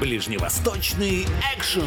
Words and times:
Ближневосточный 0.00 1.26
экшен. 1.54 1.84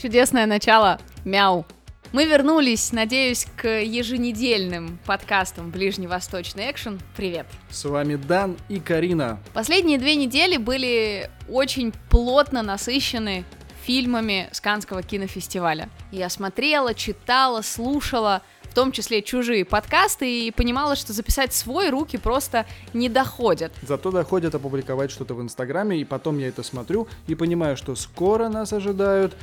Чудесное 0.00 0.46
начало. 0.46 1.00
Мяу. 1.24 1.66
Мы 2.12 2.24
вернулись, 2.24 2.90
надеюсь, 2.90 3.46
к 3.56 3.68
еженедельным 3.68 4.98
подкастам 5.06 5.70
Ближневосточный 5.70 6.68
экшен. 6.68 7.00
Привет. 7.16 7.46
С 7.70 7.84
вами 7.84 8.16
Дан 8.16 8.56
и 8.68 8.80
Карина. 8.80 9.38
Последние 9.54 9.96
две 9.96 10.16
недели 10.16 10.56
были 10.56 11.30
очень 11.48 11.92
плотно 12.08 12.62
насыщены 12.62 13.44
фильмами 13.84 14.48
с 14.50 14.60
Канского 14.60 15.04
кинофестиваля. 15.04 15.88
Я 16.10 16.28
смотрела, 16.30 16.94
читала, 16.94 17.62
слушала, 17.62 18.42
в 18.64 18.74
том 18.74 18.90
числе 18.90 19.22
чужие 19.22 19.64
подкасты, 19.64 20.46
и 20.46 20.50
понимала, 20.50 20.96
что 20.96 21.12
записать 21.12 21.54
свой 21.54 21.90
руки 21.90 22.18
просто 22.18 22.66
не 22.92 23.08
доходят. 23.08 23.72
Зато 23.82 24.10
доходят 24.10 24.52
опубликовать 24.56 25.12
что-то 25.12 25.34
в 25.34 25.42
Инстаграме, 25.42 26.00
и 26.00 26.04
потом 26.04 26.38
я 26.38 26.48
это 26.48 26.64
смотрю 26.64 27.06
и 27.28 27.36
понимаю, 27.36 27.76
что 27.76 27.94
скоро 27.94 28.48
нас 28.48 28.72
ожидают 28.72 29.36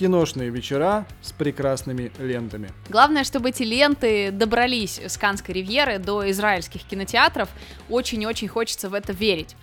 киношные 0.00 0.48
вечера 0.48 1.06
с 1.20 1.30
прекрасными 1.32 2.10
лентами. 2.18 2.70
Главное, 2.88 3.22
чтобы 3.22 3.50
эти 3.50 3.64
ленты 3.64 4.30
добрались 4.30 4.98
с 4.98 5.18
Канской 5.18 5.54
ривьеры 5.54 5.98
до 5.98 6.30
израильских 6.30 6.84
кинотеатров. 6.84 7.50
Очень-очень 7.90 8.48
хочется 8.48 8.88
в 8.88 8.94
это 8.94 9.12
верить. 9.12 9.56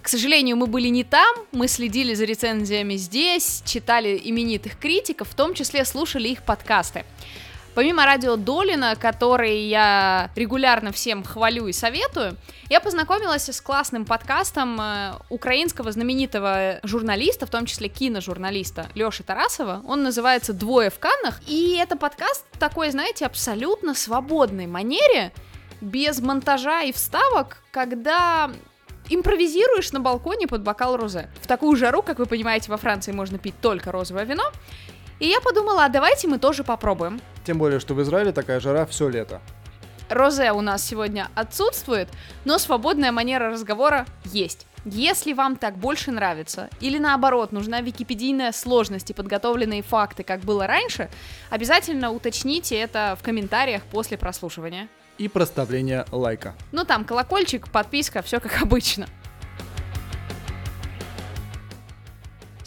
К 0.00 0.08
сожалению, 0.08 0.56
мы 0.56 0.68
были 0.68 0.88
не 0.88 1.04
там, 1.04 1.36
мы 1.52 1.68
следили 1.68 2.14
за 2.14 2.24
рецензиями 2.24 2.94
здесь, 2.94 3.62
читали 3.66 4.18
именитых 4.24 4.78
критиков, 4.78 5.28
в 5.28 5.34
том 5.34 5.52
числе 5.52 5.84
слушали 5.84 6.28
их 6.28 6.44
подкасты. 6.44 7.04
Помимо 7.78 8.04
радио 8.06 8.34
Долина, 8.34 8.96
который 8.96 9.68
я 9.68 10.32
регулярно 10.34 10.90
всем 10.90 11.22
хвалю 11.22 11.68
и 11.68 11.72
советую, 11.72 12.36
я 12.68 12.80
познакомилась 12.80 13.48
с 13.48 13.60
классным 13.60 14.04
подкастом 14.04 14.80
э, 14.80 15.12
украинского 15.28 15.92
знаменитого 15.92 16.80
журналиста, 16.82 17.46
в 17.46 17.50
том 17.50 17.66
числе 17.66 17.88
киножурналиста 17.88 18.88
Лёши 18.96 19.22
Тарасова. 19.22 19.82
Он 19.86 20.02
называется 20.02 20.52
«Двое 20.52 20.90
в 20.90 20.98
Каннах», 20.98 21.40
и 21.46 21.78
это 21.80 21.96
подкаст 21.96 22.44
такой, 22.58 22.90
знаете, 22.90 23.26
абсолютно 23.26 23.94
свободной 23.94 24.66
манере, 24.66 25.32
без 25.80 26.18
монтажа 26.18 26.82
и 26.82 26.90
вставок, 26.90 27.58
когда 27.70 28.50
импровизируешь 29.08 29.92
на 29.92 30.00
балконе 30.00 30.48
под 30.48 30.64
бокал 30.64 30.96
розе. 30.96 31.30
В 31.40 31.46
такую 31.46 31.76
жару, 31.76 32.02
как 32.02 32.18
вы 32.18 32.26
понимаете, 32.26 32.72
во 32.72 32.76
Франции 32.76 33.12
можно 33.12 33.38
пить 33.38 33.54
только 33.60 33.92
розовое 33.92 34.24
вино, 34.24 34.50
и 35.20 35.28
я 35.28 35.40
подумала, 35.40 35.84
а 35.84 35.88
давайте 35.88 36.26
мы 36.26 36.40
тоже 36.40 36.64
попробуем. 36.64 37.20
Тем 37.48 37.56
более, 37.56 37.80
что 37.80 37.94
в 37.94 38.02
Израиле 38.02 38.30
такая 38.32 38.60
жара 38.60 38.84
все 38.84 39.08
лето. 39.08 39.40
Розе 40.10 40.52
у 40.52 40.60
нас 40.60 40.84
сегодня 40.84 41.28
отсутствует, 41.34 42.10
но 42.44 42.58
свободная 42.58 43.10
манера 43.10 43.48
разговора 43.48 44.04
есть. 44.26 44.66
Если 44.84 45.32
вам 45.32 45.56
так 45.56 45.78
больше 45.78 46.10
нравится, 46.10 46.68
или 46.80 46.98
наоборот, 46.98 47.50
нужна 47.50 47.80
википедийная 47.80 48.52
сложность 48.52 49.08
и 49.08 49.14
подготовленные 49.14 49.80
факты, 49.80 50.24
как 50.24 50.40
было 50.40 50.66
раньше, 50.66 51.08
обязательно 51.48 52.10
уточните 52.10 52.76
это 52.76 53.16
в 53.18 53.24
комментариях 53.24 53.82
после 53.84 54.18
прослушивания. 54.18 54.86
И 55.16 55.26
проставление 55.26 56.04
лайка. 56.12 56.54
Ну 56.70 56.84
там 56.84 57.06
колокольчик, 57.06 57.70
подписка, 57.70 58.20
все 58.20 58.40
как 58.40 58.60
обычно. 58.60 59.06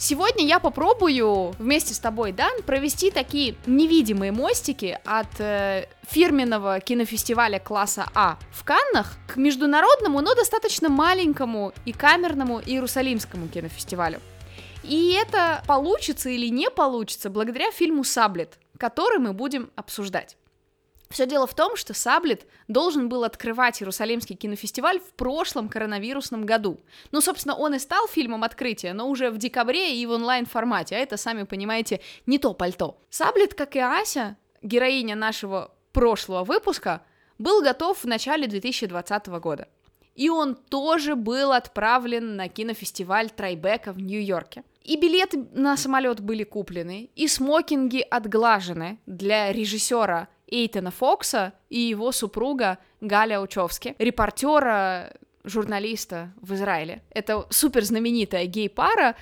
Сегодня 0.04 0.44
я 0.44 0.58
попробую 0.58 1.54
вместе 1.60 1.94
с 1.94 2.00
тобой, 2.00 2.32
Дан, 2.32 2.62
провести 2.66 3.12
такие 3.12 3.54
невидимые 3.66 4.32
мостики 4.32 4.98
от 5.04 5.28
э, 5.38 5.86
фирменного 6.08 6.80
кинофестиваля 6.80 7.60
класса 7.60 8.06
А 8.12 8.36
в 8.50 8.64
Каннах 8.64 9.14
к 9.28 9.36
международному, 9.36 10.20
но 10.20 10.34
достаточно 10.34 10.88
маленькому 10.88 11.72
и 11.84 11.92
камерному 11.92 12.60
Иерусалимскому 12.60 13.46
кинофестивалю. 13.46 14.18
И 14.82 15.12
это 15.12 15.62
получится 15.68 16.30
или 16.30 16.48
не 16.48 16.68
получится 16.68 17.30
благодаря 17.30 17.70
фильму 17.70 18.02
«Саблет», 18.02 18.58
который 18.78 19.20
мы 19.20 19.32
будем 19.32 19.70
обсуждать. 19.76 20.36
Все 21.12 21.26
дело 21.26 21.46
в 21.46 21.54
том, 21.54 21.76
что 21.76 21.92
Саблет 21.92 22.46
должен 22.68 23.10
был 23.10 23.24
открывать 23.24 23.82
Иерусалимский 23.82 24.34
кинофестиваль 24.34 24.98
в 24.98 25.12
прошлом 25.12 25.68
коронавирусном 25.68 26.46
году. 26.46 26.80
Ну, 27.10 27.20
собственно, 27.20 27.54
он 27.54 27.74
и 27.74 27.78
стал 27.78 28.08
фильмом 28.08 28.44
открытия, 28.44 28.94
но 28.94 29.08
уже 29.08 29.30
в 29.30 29.36
декабре 29.36 29.94
и 29.94 30.06
в 30.06 30.10
онлайн-формате, 30.12 30.96
а 30.96 30.98
это, 30.98 31.18
сами 31.18 31.42
понимаете, 31.42 32.00
не 32.24 32.38
то 32.38 32.54
пальто. 32.54 32.98
Саблет, 33.10 33.52
как 33.52 33.76
и 33.76 33.80
Ася, 33.80 34.38
героиня 34.62 35.14
нашего 35.14 35.74
прошлого 35.92 36.44
выпуска, 36.44 37.02
был 37.38 37.60
готов 37.62 38.02
в 38.02 38.06
начале 38.06 38.46
2020 38.46 39.26
года. 39.26 39.68
И 40.14 40.30
он 40.30 40.54
тоже 40.54 41.14
был 41.14 41.52
отправлен 41.52 42.36
на 42.36 42.48
кинофестиваль 42.48 43.30
Трайбека 43.30 43.92
в 43.92 44.00
Нью-Йорке. 44.00 44.64
И 44.82 44.96
билеты 44.96 45.46
на 45.52 45.76
самолет 45.76 46.20
были 46.20 46.44
куплены, 46.44 47.10
и 47.14 47.28
смокинги 47.28 48.00
отглажены 48.00 48.98
для 49.06 49.52
режиссера 49.52 50.28
Эйтона 50.52 50.90
Фокса 50.90 51.54
и 51.70 51.78
его 51.78 52.12
супруга 52.12 52.78
Галя 53.00 53.40
Учевски, 53.40 53.96
репортера, 53.98 55.12
журналиста 55.44 56.32
в 56.40 56.54
Израиле. 56.54 57.02
Это 57.10 57.46
супер 57.50 57.82
знаменитая 57.84 58.46
гей-пара, 58.46 59.16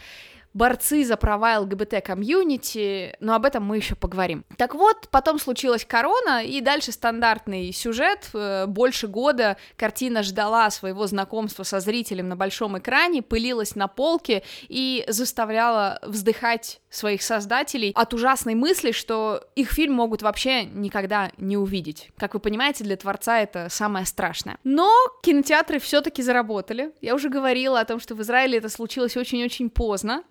борцы 0.53 1.05
за 1.05 1.17
права 1.17 1.59
ЛГБТ-комьюнити, 1.61 3.17
но 3.21 3.35
об 3.35 3.45
этом 3.45 3.65
мы 3.65 3.77
еще 3.77 3.95
поговорим. 3.95 4.45
Так 4.57 4.75
вот, 4.75 5.09
потом 5.11 5.39
случилась 5.39 5.85
корона, 5.85 6.45
и 6.45 6.61
дальше 6.61 6.93
стандартный 6.93 7.73
сюжет. 7.73 8.29
Э, 8.35 8.67
больше 8.67 9.07
года 9.07 9.57
картина 9.77 10.23
ждала 10.23 10.71
своего 10.71 11.07
знакомства 11.07 11.63
со 11.63 11.81
зрителем 11.81 12.29
на 12.29 12.37
большом 12.37 12.79
экране, 12.79 13.23
пылилась 13.23 13.75
на 13.77 13.89
полке 13.89 14.43
и 14.69 15.05
заставляла 15.09 15.99
вздыхать 16.03 16.81
своих 16.91 17.23
создателей 17.23 17.93
от 17.95 18.13
ужасной 18.15 18.55
мысли, 18.55 18.91
что 18.93 19.45
их 19.55 19.71
фильм 19.71 19.95
могут 19.95 20.23
вообще 20.23 20.65
никогда 20.65 21.31
не 21.37 21.57
увидеть. 21.57 22.11
Как 22.17 22.35
вы 22.35 22.41
понимаете, 22.41 22.85
для 22.85 22.97
творца 22.97 23.39
это 23.39 23.69
самое 23.71 24.05
страшное. 24.05 24.59
Но 24.65 24.93
кинотеатры 25.23 25.79
все-таки 25.79 26.23
заработали. 26.23 26.93
Я 27.01 27.15
уже 27.15 27.29
говорила 27.29 27.79
о 27.79 27.85
том, 27.85 28.01
что 28.01 28.15
в 28.15 28.23
Израиле 28.23 28.59
это 28.59 28.69
случилось 28.69 29.17
очень-очень 29.17 29.71
поздно. 29.71 30.25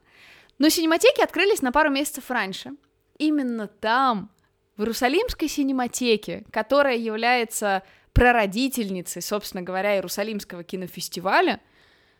Но 0.59 0.69
синематеки 0.69 1.21
открылись 1.21 1.61
на 1.61 1.71
пару 1.71 1.89
месяцев 1.89 2.29
раньше. 2.29 2.71
Именно 3.17 3.67
там, 3.67 4.29
в 4.77 4.81
Иерусалимской 4.81 5.47
синематеке, 5.47 6.45
которая 6.51 6.97
является 6.97 7.83
прародительницей, 8.13 9.21
собственно 9.21 9.63
говоря, 9.63 9.95
Иерусалимского 9.95 10.63
кинофестиваля, 10.63 11.61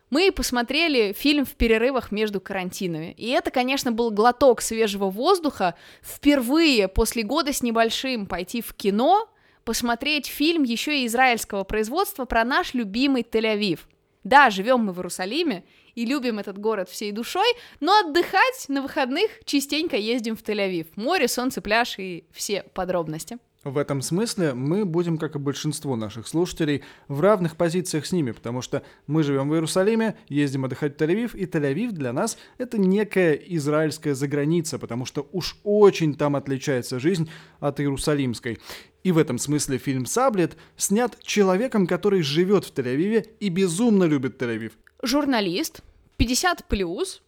мы 0.09 0.31
посмотрели 0.31 1.13
фильм 1.13 1.45
в 1.45 1.53
перерывах 1.53 2.11
между 2.11 2.41
карантинами. 2.41 3.13
И 3.17 3.29
это, 3.29 3.51
конечно, 3.51 3.91
был 3.91 4.09
глоток 4.09 4.61
свежего 4.61 5.09
воздуха. 5.09 5.75
Впервые 6.01 6.88
после 6.88 7.23
года 7.23 7.53
с 7.53 7.61
небольшим 7.61 8.25
пойти 8.25 8.61
в 8.61 8.73
кино, 8.73 9.29
посмотреть 9.66 10.25
фильм 10.25 10.63
еще 10.63 11.01
и 11.01 11.06
израильского 11.06 11.63
производства 11.63 12.25
про 12.25 12.44
наш 12.44 12.73
любимый 12.73 13.21
Тель-Авив. 13.21 13.81
Да, 14.23 14.50
живем 14.50 14.85
мы 14.85 14.94
в 14.94 14.97
Иерусалиме, 14.97 15.63
и 15.95 16.05
любим 16.05 16.39
этот 16.39 16.57
город 16.57 16.89
всей 16.89 17.11
душой, 17.11 17.47
но 17.79 18.00
отдыхать 18.00 18.66
на 18.67 18.81
выходных 18.81 19.29
частенько 19.45 19.97
ездим 19.97 20.35
в 20.35 20.44
Тель-Авив. 20.44 20.88
Море, 20.95 21.27
солнце, 21.27 21.61
пляж 21.61 21.95
и 21.97 22.25
все 22.31 22.63
подробности. 22.73 23.38
В 23.66 23.77
этом 23.77 24.01
смысле 24.01 24.53
мы 24.53 24.85
будем, 24.85 25.17
как 25.17 25.35
и 25.35 25.39
большинство 25.39 25.97
наших 25.97 26.29
слушателей, 26.29 26.81
в 27.09 27.19
равных 27.19 27.57
позициях 27.57 28.05
с 28.05 28.13
ними, 28.13 28.31
потому 28.31 28.61
что 28.61 28.83
мы 29.05 29.22
живем 29.22 29.50
в 29.50 29.53
Иерусалиме, 29.53 30.16
ездим 30.29 30.63
отдыхать 30.63 30.95
в 30.95 31.01
Тель-Авив, 31.01 31.36
и 31.36 31.45
Тель-Авив 31.45 31.92
для 31.92 32.13
нас— 32.13 32.38
это 32.57 32.77
некая 32.77 33.33
израильская 33.33 34.15
заграница, 34.15 34.80
потому 34.80 35.06
что 35.06 35.27
уж 35.33 35.57
очень 35.65 36.15
там 36.15 36.38
отличается 36.38 37.01
жизнь 37.01 37.30
от 37.59 37.81
иерусалимской. 37.81 38.59
И 39.03 39.12
в 39.12 39.18
этом 39.18 39.38
смысле 39.38 39.77
фильм 39.77 40.06
«Саблет» 40.06 40.56
снят 40.77 41.18
человеком, 41.21 41.85
который 41.85 42.21
живет 42.21 42.63
в 42.63 42.74
Тель-Авиве 42.74 43.27
и 43.42 43.50
безумно 43.50 44.06
любит 44.06 44.42
Тель-Авив. 44.42 44.71
Журналист, 45.01 45.81
50 46.18 46.66
плюс, 46.66 47.22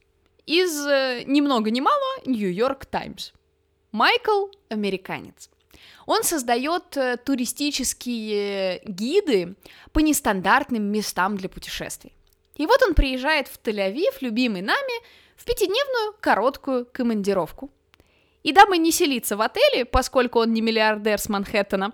из 0.46 0.86
э, 0.86 1.24
ни 1.26 1.42
много 1.42 1.72
ни 1.72 1.80
мало 1.80 2.22
Нью-Йорк 2.26 2.86
Таймс. 2.86 3.32
Майкл— 3.92 4.48
американец. 4.70 5.50
Он 6.06 6.24
создает 6.24 6.98
э, 6.98 7.18
туристические 7.18 8.82
гиды 8.86 9.56
по 9.94 10.00
нестандартным 10.00 10.84
местам 10.84 11.38
для 11.38 11.48
путешествий. 11.48 12.14
И 12.56 12.66
вот 12.66 12.82
он 12.84 12.94
приезжает 12.94 13.48
в 13.48 13.60
Тель-Авив, 13.62 14.18
любимый 14.22 14.62
нами, 14.62 15.04
в 15.36 15.46
пятидневную 15.46 16.16
короткую 16.20 16.86
командировку. 16.86 17.72
И 18.44 18.52
дабы 18.52 18.78
не 18.78 18.92
селиться 18.92 19.38
в 19.38 19.42
отеле, 19.42 19.86
поскольку 19.86 20.40
он 20.40 20.54
не 20.54 20.62
миллиардер 20.62 21.20
с 21.20 21.30
Манхэттена, 21.30 21.94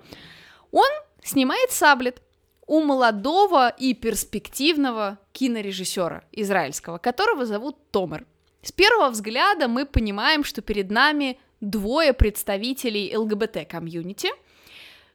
он 0.72 0.90
снимает 1.24 1.72
саблет. 1.72 2.22
У 2.68 2.82
молодого 2.82 3.70
и 3.70 3.94
перспективного 3.94 5.18
кинорежиссера 5.32 6.24
израильского, 6.32 6.98
которого 6.98 7.46
зовут 7.46 7.78
Томер. 7.92 8.26
С 8.62 8.72
первого 8.72 9.10
взгляда 9.10 9.68
мы 9.68 9.86
понимаем, 9.86 10.44
что 10.44 10.62
перед 10.62 10.92
нами 10.92 11.40
двое 11.62 12.14
представителей 12.14 13.16
ЛГБТ-комьюнити 13.16 14.30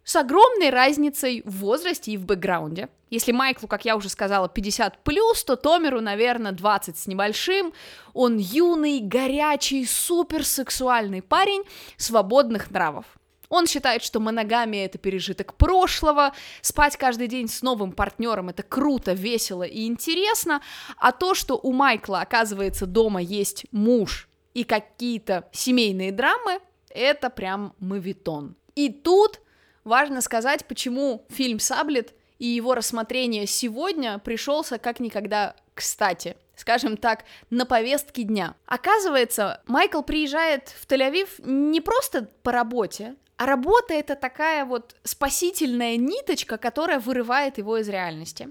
с 0.05 0.17
огромной 0.17 0.71
разницей 0.71 1.43
в 1.45 1.59
возрасте 1.59 2.13
и 2.13 2.17
в 2.17 2.25
бэкграунде. 2.25 2.89
Если 3.11 3.31
Майклу, 3.31 3.69
как 3.69 3.85
я 3.85 3.97
уже 3.97 4.09
сказала, 4.09 4.49
50 4.49 5.05
плюс, 5.05 5.45
то 5.45 5.57
Томеру, 5.57 6.01
наверное, 6.01 6.53
20 6.53 6.97
с 6.97 7.07
небольшим. 7.07 7.73
Он 8.15 8.39
юный, 8.39 9.01
горячий, 9.01 9.85
суперсексуальный 9.85 11.21
парень 11.21 11.63
свободных 11.99 12.71
нравов. 12.71 13.05
Он 13.53 13.67
считает, 13.67 14.03
что 14.03 14.19
моногамия— 14.19 14.87
это 14.87 14.97
пережиток 14.97 15.53
прошлого, 15.59 16.33
спать 16.63 16.97
каждый 16.97 17.29
день 17.29 17.49
с 17.49 17.61
новым 17.61 17.93
партнером— 17.93 18.49
это 18.49 18.63
круто, 18.63 19.13
весело 19.13 19.63
и 19.63 19.87
интересно, 19.87 20.63
а 20.97 21.13
то, 21.13 21.35
что 21.35 21.61
у 21.63 21.71
Майкла, 21.71 22.23
оказывается, 22.23 22.87
дома 22.87 23.21
есть 23.21 23.67
муж 23.71 24.31
и 24.55 24.65
какие-то 24.65 25.51
семейные 25.53 26.13
драмы, 26.13 26.61
это 26.89 27.29
прям 27.29 27.75
мавитон. 27.79 28.57
И 28.75 28.89
тут 28.89 29.43
важно 29.85 30.23
сказать, 30.23 30.65
почему 30.65 31.27
фильм 31.29 31.61
«Саблет» 31.61 32.15
и 32.39 32.47
его 32.47 32.75
рассмотрение 32.75 33.47
сегодня 33.47 34.19
пришелся 34.19 34.79
как 34.79 34.99
никогда 34.99 35.55
кстати 35.75 36.37
скажем 36.55 36.97
так, 36.97 37.25
на 37.51 37.67
повестке 37.67 38.23
дня. 38.23 38.55
Оказывается, 38.67 39.63
Майкл 39.67 40.03
приезжает 40.03 40.69
в 40.69 40.87
Тель-Авив 40.87 41.45
не 41.45 41.81
просто 41.81 42.29
по 42.45 42.53
работе, 42.53 43.17
а 43.43 43.47
работа 43.47 43.93
это 43.93 44.15
такая 44.15 44.65
вот 44.65 44.95
спасительная 45.03 45.97
ниточка, 45.97 46.59
которая 46.59 47.01
вырывает 47.01 47.59
его 47.59 47.77
из 47.77 47.89
реальности. 47.89 48.49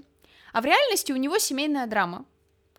А 0.52 0.60
в 0.60 0.66
реальности 0.66 1.12
у 1.12 1.16
него 1.16 1.38
семейная 1.38 1.86
драма, 1.86 2.26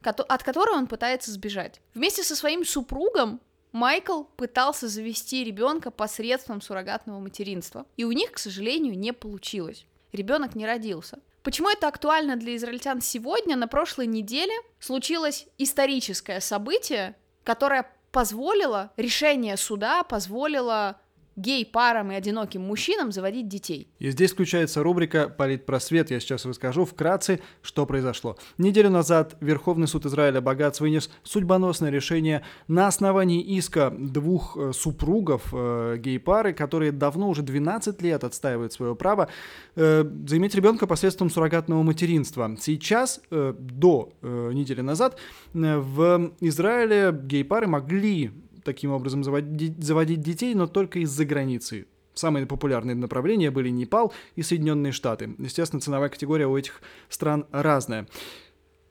от 0.04 0.44
которой 0.44 0.78
он 0.78 0.86
пытается 0.86 1.32
сбежать. 1.32 1.82
Вместе 1.96 2.22
со 2.22 2.36
своим 2.36 2.66
супругом 2.66 3.42
Майкл 3.72 4.26
пытался 4.36 4.88
завести 4.88 5.44
ребенка 5.44 5.90
посредством 5.90 6.62
суррогатного 6.62 7.18
материнства, 7.18 7.88
и 7.98 8.04
у 8.04 8.12
них, 8.12 8.34
к 8.34 8.38
сожалению, 8.38 8.96
не 8.96 9.12
получилось. 9.12 9.88
Ребенок 10.12 10.54
не 10.54 10.68
родился. 10.68 11.18
Почему 11.42 11.72
это 11.72 11.88
актуально 11.88 12.36
для 12.36 12.56
израильтян 12.58 13.02
сегодня? 13.02 13.56
На 13.56 13.68
прошлой 13.68 14.06
неделе 14.06 14.54
случилось 14.80 15.48
историческое 15.58 16.42
событие, 16.42 17.16
которое 17.44 17.90
позволило, 18.12 18.92
решение 18.98 19.58
суда 19.58 20.04
позволило 20.04 21.00
гей-парам 21.36 22.12
и 22.12 22.16
одиноким 22.16 22.62
мужчинам 22.62 23.12
заводить 23.12 23.48
детей. 23.48 23.88
И 24.00 24.10
здесь 24.12 24.32
включается 24.32 24.84
рубрика 24.84 25.30
«Политпросвет». 25.30 26.12
Я 26.12 26.20
сейчас 26.20 26.46
расскажу 26.46 26.86
вкратце, 26.86 27.40
что 27.62 27.86
произошло. 27.86 28.38
Неделю 28.58 28.90
назад 28.90 29.36
Верховный 29.42 29.88
суд 29.88 30.06
Израиля 30.06 30.42
Богатс 30.42 30.80
вынес 30.80 31.10
судьбоносное 31.24 31.90
решение 31.90 32.44
на 32.68 32.88
основании 32.88 33.42
иска 33.42 33.92
двух 33.92 34.58
э, 34.58 34.72
супругов 34.74 35.50
э, 35.54 35.98
гей-пары, 35.98 36.54
которые 36.54 36.92
давно, 36.92 37.30
уже 37.30 37.42
12 37.42 38.02
лет 38.02 38.24
отстаивают 38.24 38.74
свое 38.74 38.96
право 38.96 39.30
э, 39.76 40.06
заиметь 40.28 40.56
ребенка 40.56 40.88
посредством 40.88 41.30
суррогатного 41.30 41.84
материнства. 41.84 42.56
Сейчас, 42.60 43.22
э, 43.32 43.54
до 43.58 44.14
э, 44.22 44.52
недели 44.54 44.82
назад, 44.82 45.18
э, 45.54 45.78
в 45.78 46.32
Израиле 46.42 47.12
гей-пары 47.12 47.68
могли 47.68 48.32
таким 48.64 48.92
образом 48.92 49.24
заводить, 49.24 50.22
детей, 50.22 50.54
но 50.56 50.68
только 50.68 51.00
из-за 51.00 51.26
границы. 51.26 51.86
Самые 52.14 52.46
популярные 52.46 52.96
направления 52.96 53.50
были 53.50 53.70
Непал 53.70 54.14
и 54.36 54.44
Соединенные 54.44 54.92
Штаты. 54.92 55.36
Естественно, 55.40 55.82
ценовая 55.82 56.10
категория 56.10 56.48
у 56.48 56.56
этих 56.56 56.82
стран 57.10 57.48
разная. 57.52 58.08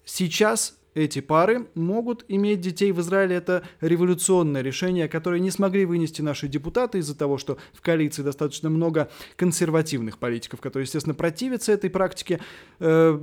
Сейчас 0.05 0.77
эти 0.95 1.21
пары 1.21 1.69
могут 1.75 2.25
иметь 2.29 2.61
детей 2.61 2.93
в 2.93 3.01
Израиле. 3.01 3.37
Это 3.37 3.63
революционное 3.81 4.61
решение, 4.63 5.09
которое 5.09 5.41
не 5.41 5.51
смогли 5.51 5.87
вынести 5.87 6.21
наши 6.21 6.49
депутаты 6.49 6.99
из-за 6.99 7.17
того, 7.17 7.39
что 7.39 7.59
в 7.73 7.81
коалиции 7.81 8.23
достаточно 8.23 8.69
много 8.69 9.09
консервативных 9.37 10.19
политиков, 10.19 10.61
которые, 10.61 10.85
естественно, 10.85 11.15
противятся 11.15 11.73
этой 11.73 11.91
практике. 11.91 12.41
Э, 12.79 13.19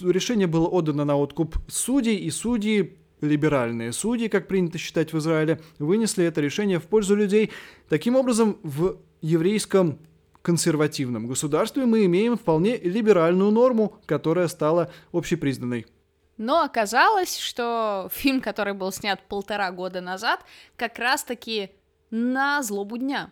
решение 0.00 0.46
было 0.46 0.68
отдано 0.68 1.04
на 1.04 1.16
откуп 1.16 1.56
судей, 1.68 2.16
и 2.16 2.30
судьи 2.30 2.98
либеральные 3.20 3.92
судьи, 3.92 4.28
как 4.28 4.48
принято 4.48 4.78
считать 4.78 5.12
в 5.12 5.18
Израиле, 5.18 5.60
вынесли 5.78 6.24
это 6.24 6.40
решение 6.40 6.78
в 6.78 6.86
пользу 6.86 7.14
людей. 7.14 7.50
Таким 7.88 8.16
образом, 8.16 8.58
в 8.62 8.98
еврейском 9.20 9.98
консервативном 10.42 11.26
государстве 11.26 11.84
мы 11.84 12.04
имеем 12.06 12.36
вполне 12.38 12.76
либеральную 12.78 13.50
норму, 13.50 13.98
которая 14.06 14.48
стала 14.48 14.90
общепризнанной. 15.12 15.86
Но 16.36 16.62
оказалось, 16.62 17.36
что 17.36 18.08
фильм, 18.12 18.40
который 18.40 18.72
был 18.72 18.92
снят 18.92 19.20
полтора 19.28 19.72
года 19.72 20.00
назад, 20.00 20.44
как 20.76 20.98
раз-таки 20.98 21.70
на 22.10 22.62
злобу 22.62 22.96
дня. 22.96 23.30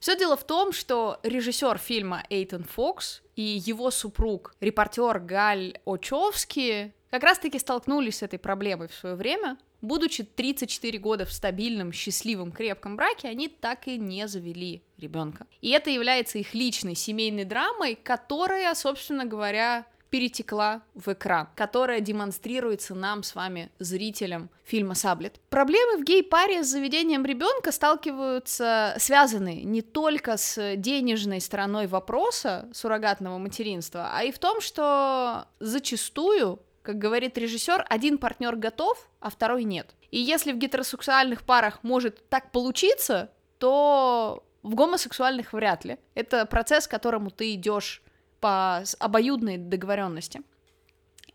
Все 0.00 0.16
дело 0.16 0.36
в 0.36 0.44
том, 0.44 0.72
что 0.72 1.20
режиссер 1.22 1.78
фильма 1.78 2.24
Эйтон 2.30 2.64
Фокс 2.64 3.22
и 3.34 3.42
его 3.42 3.90
супруг, 3.90 4.54
репортер 4.60 5.20
Галь 5.20 5.78
Очевский, 5.84 6.94
как 7.10 7.22
раз-таки 7.22 7.58
столкнулись 7.58 8.18
с 8.18 8.22
этой 8.22 8.38
проблемой 8.38 8.88
в 8.88 8.94
свое 8.94 9.14
время. 9.14 9.56
Будучи 9.80 10.24
34 10.24 10.98
года 10.98 11.24
в 11.24 11.32
стабильном, 11.32 11.92
счастливом, 11.92 12.50
крепком 12.50 12.96
браке, 12.96 13.28
они 13.28 13.48
так 13.48 13.86
и 13.86 13.98
не 13.98 14.26
завели 14.26 14.82
ребенка. 14.98 15.46
И 15.60 15.70
это 15.70 15.90
является 15.90 16.38
их 16.38 16.54
личной 16.54 16.94
семейной 16.94 17.44
драмой, 17.44 17.94
которая, 17.94 18.74
собственно 18.74 19.24
говоря, 19.24 19.86
перетекла 20.10 20.82
в 20.94 21.12
экран, 21.12 21.48
которая 21.54 22.00
демонстрируется 22.00 22.94
нам 22.94 23.22
с 23.22 23.34
вами, 23.34 23.70
зрителям 23.78 24.50
фильма 24.64 24.94
«Саблет». 24.94 25.40
Проблемы 25.50 25.98
в 25.98 26.04
гей-паре 26.04 26.64
с 26.64 26.68
заведением 26.68 27.24
ребенка 27.24 27.72
сталкиваются, 27.72 28.94
связаны 28.98 29.62
не 29.62 29.82
только 29.82 30.36
с 30.36 30.76
денежной 30.76 31.40
стороной 31.40 31.86
вопроса 31.86 32.68
суррогатного 32.72 33.38
материнства, 33.38 34.10
а 34.12 34.24
и 34.24 34.32
в 34.32 34.38
том, 34.38 34.60
что 34.60 35.48
зачастую 35.60 36.60
как 36.86 36.98
говорит 36.98 37.36
режиссер, 37.36 37.84
один 37.88 38.16
партнер 38.16 38.54
готов, 38.54 39.10
а 39.18 39.28
второй 39.28 39.64
нет. 39.64 39.96
И 40.12 40.20
если 40.20 40.52
в 40.52 40.56
гетеросексуальных 40.56 41.42
парах 41.42 41.80
может 41.82 42.28
так 42.28 42.52
получиться, 42.52 43.32
то 43.58 44.44
в 44.62 44.76
гомосексуальных 44.76 45.52
вряд 45.52 45.84
ли. 45.84 45.98
Это 46.14 46.46
процесс, 46.46 46.86
к 46.86 46.90
которому 46.92 47.30
ты 47.30 47.54
идешь 47.54 48.02
по 48.38 48.84
обоюдной 49.00 49.58
договоренности. 49.58 50.42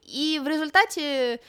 И 0.04 0.40
в 0.42 0.48
результате 0.48 1.42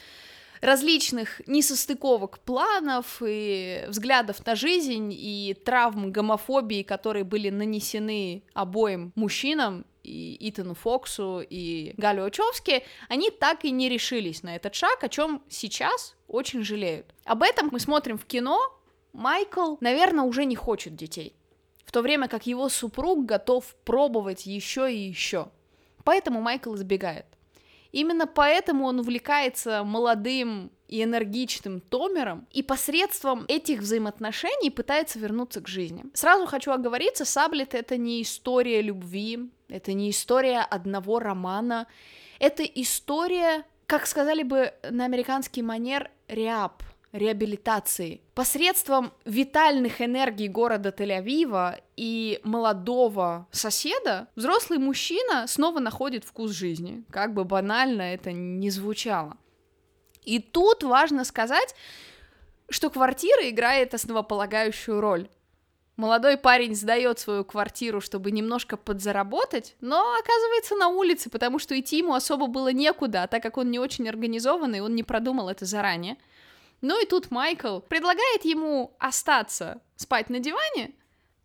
различных 0.60 1.40
несостыковок 1.46 2.40
планов 2.40 3.22
и 3.24 3.84
взглядов 3.86 4.44
на 4.44 4.56
жизнь 4.56 5.12
и 5.12 5.54
травм 5.64 6.10
гомофобии, 6.10 6.82
которые 6.82 7.22
были 7.22 7.50
нанесены 7.50 8.42
обоим 8.52 9.12
мужчинам, 9.14 9.86
и 10.02 10.36
Итану 10.48 10.74
Фоксу, 10.74 11.42
и 11.48 11.94
Галю 11.96 12.24
Очевски, 12.24 12.84
они 13.08 13.30
так 13.30 13.64
и 13.64 13.70
не 13.70 13.88
решились 13.88 14.42
на 14.42 14.56
этот 14.56 14.74
шаг, 14.74 15.02
о 15.04 15.08
чем 15.08 15.42
сейчас 15.48 16.16
очень 16.28 16.64
жалеют. 16.64 17.14
Об 17.24 17.42
этом 17.42 17.68
мы 17.70 17.80
смотрим 17.80 18.18
в 18.18 18.24
кино. 18.24 18.58
Майкл, 19.12 19.76
наверное, 19.80 20.24
уже 20.24 20.44
не 20.44 20.56
хочет 20.56 20.96
детей, 20.96 21.36
в 21.84 21.92
то 21.92 22.00
время 22.00 22.28
как 22.28 22.46
его 22.46 22.68
супруг 22.68 23.26
готов 23.26 23.74
пробовать 23.84 24.46
еще 24.46 24.92
и 24.92 24.98
еще. 24.98 25.48
Поэтому 26.04 26.40
Майкл 26.40 26.74
избегает. 26.74 27.26
Именно 27.92 28.26
поэтому 28.26 28.86
он 28.86 29.00
увлекается 29.00 29.84
молодым 29.84 30.72
и 30.88 31.02
энергичным 31.02 31.80
Томером 31.80 32.46
и 32.50 32.62
посредством 32.62 33.44
этих 33.48 33.80
взаимоотношений 33.80 34.70
пытается 34.70 35.18
вернуться 35.18 35.60
к 35.60 35.68
жизни. 35.68 36.04
Сразу 36.14 36.46
хочу 36.46 36.70
оговориться, 36.72 37.24
Саблет— 37.24 37.74
это 37.74 37.96
не 37.96 38.22
история 38.22 38.82
любви, 38.82 39.50
это 39.68 39.92
не 39.92 40.10
история 40.10 40.60
одного 40.60 41.18
романа, 41.18 41.86
это 42.38 42.62
история, 42.62 43.64
как 43.86 44.06
сказали 44.06 44.42
бы 44.42 44.72
на 44.90 45.04
американский 45.04 45.62
манер, 45.62 46.10
реап, 46.28 46.82
реабилитации. 47.12 48.22
Посредством 48.34 49.12
витальных 49.24 50.00
энергий 50.00 50.48
города 50.48 50.88
Тель-Авива 50.88 51.80
и 51.96 52.40
молодого 52.42 53.46
соседа 53.50 54.28
взрослый 54.34 54.78
мужчина 54.78 55.46
снова 55.46 55.78
находит 55.78 56.24
вкус 56.24 56.52
жизни, 56.52 57.04
как 57.10 57.34
бы 57.34 57.44
банально 57.44 58.02
это 58.02 58.32
ни 58.32 58.68
звучало. 58.70 59.36
И 60.24 60.38
тут 60.38 60.82
важно 60.82 61.24
сказать, 61.24 61.74
что 62.68 62.88
квартира 62.90 63.48
играет 63.50 63.92
основополагающую 63.92 65.00
роль. 65.00 65.28
Молодой 65.96 66.38
парень 66.38 66.74
сдает 66.74 67.18
свою 67.18 67.44
квартиру, 67.44 68.00
чтобы 68.00 68.30
немножко 68.30 68.78
подзаработать, 68.78 69.76
но 69.80 70.16
оказывается 70.18 70.74
на 70.74 70.88
улице, 70.88 71.28
потому 71.28 71.58
что 71.58 71.78
идти 71.78 71.98
ему 71.98 72.14
особо 72.14 72.46
было 72.46 72.72
некуда, 72.72 73.24
а 73.24 73.26
так 73.26 73.42
как 73.42 73.58
он 73.58 73.70
не 73.70 73.78
очень 73.78 74.08
организованный, 74.08 74.80
он 74.80 74.94
не 74.94 75.02
продумал 75.02 75.50
это 75.50 75.66
заранее. 75.66 76.16
Ну 76.82 77.02
и 77.02 77.06
тут 77.06 77.30
Майкл 77.30 77.80
предлагает 77.80 78.44
ему 78.44 78.94
остаться 78.98 79.80
спать 79.96 80.28
на 80.28 80.38
диване 80.38 80.92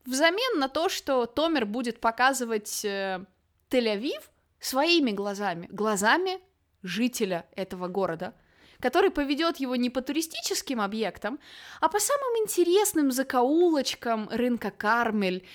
взамен 0.08 0.60
на 0.60 0.70
то, 0.70 0.90
что 0.90 1.26
Томер 1.26 1.66
будет 1.66 2.00
показывать 2.00 2.84
э, 2.84 3.24
Тель-Авив 3.70 4.22
своими 4.60 5.12
глазами, 5.12 5.68
глазами 5.70 6.40
жителя 6.82 7.46
этого 7.56 7.88
города, 7.88 8.34
который 8.80 9.12
поведет 9.12 9.58
его 9.58 9.76
не 9.76 9.90
по 9.90 10.02
туристическим 10.02 10.82
объектам, 10.82 11.40
а 11.82 11.90
по 11.90 12.00
самым 12.00 12.38
интересным 12.44 13.12
закоулочкам 13.12 14.30
рынка 14.32 14.72
Кармель, 14.72 15.46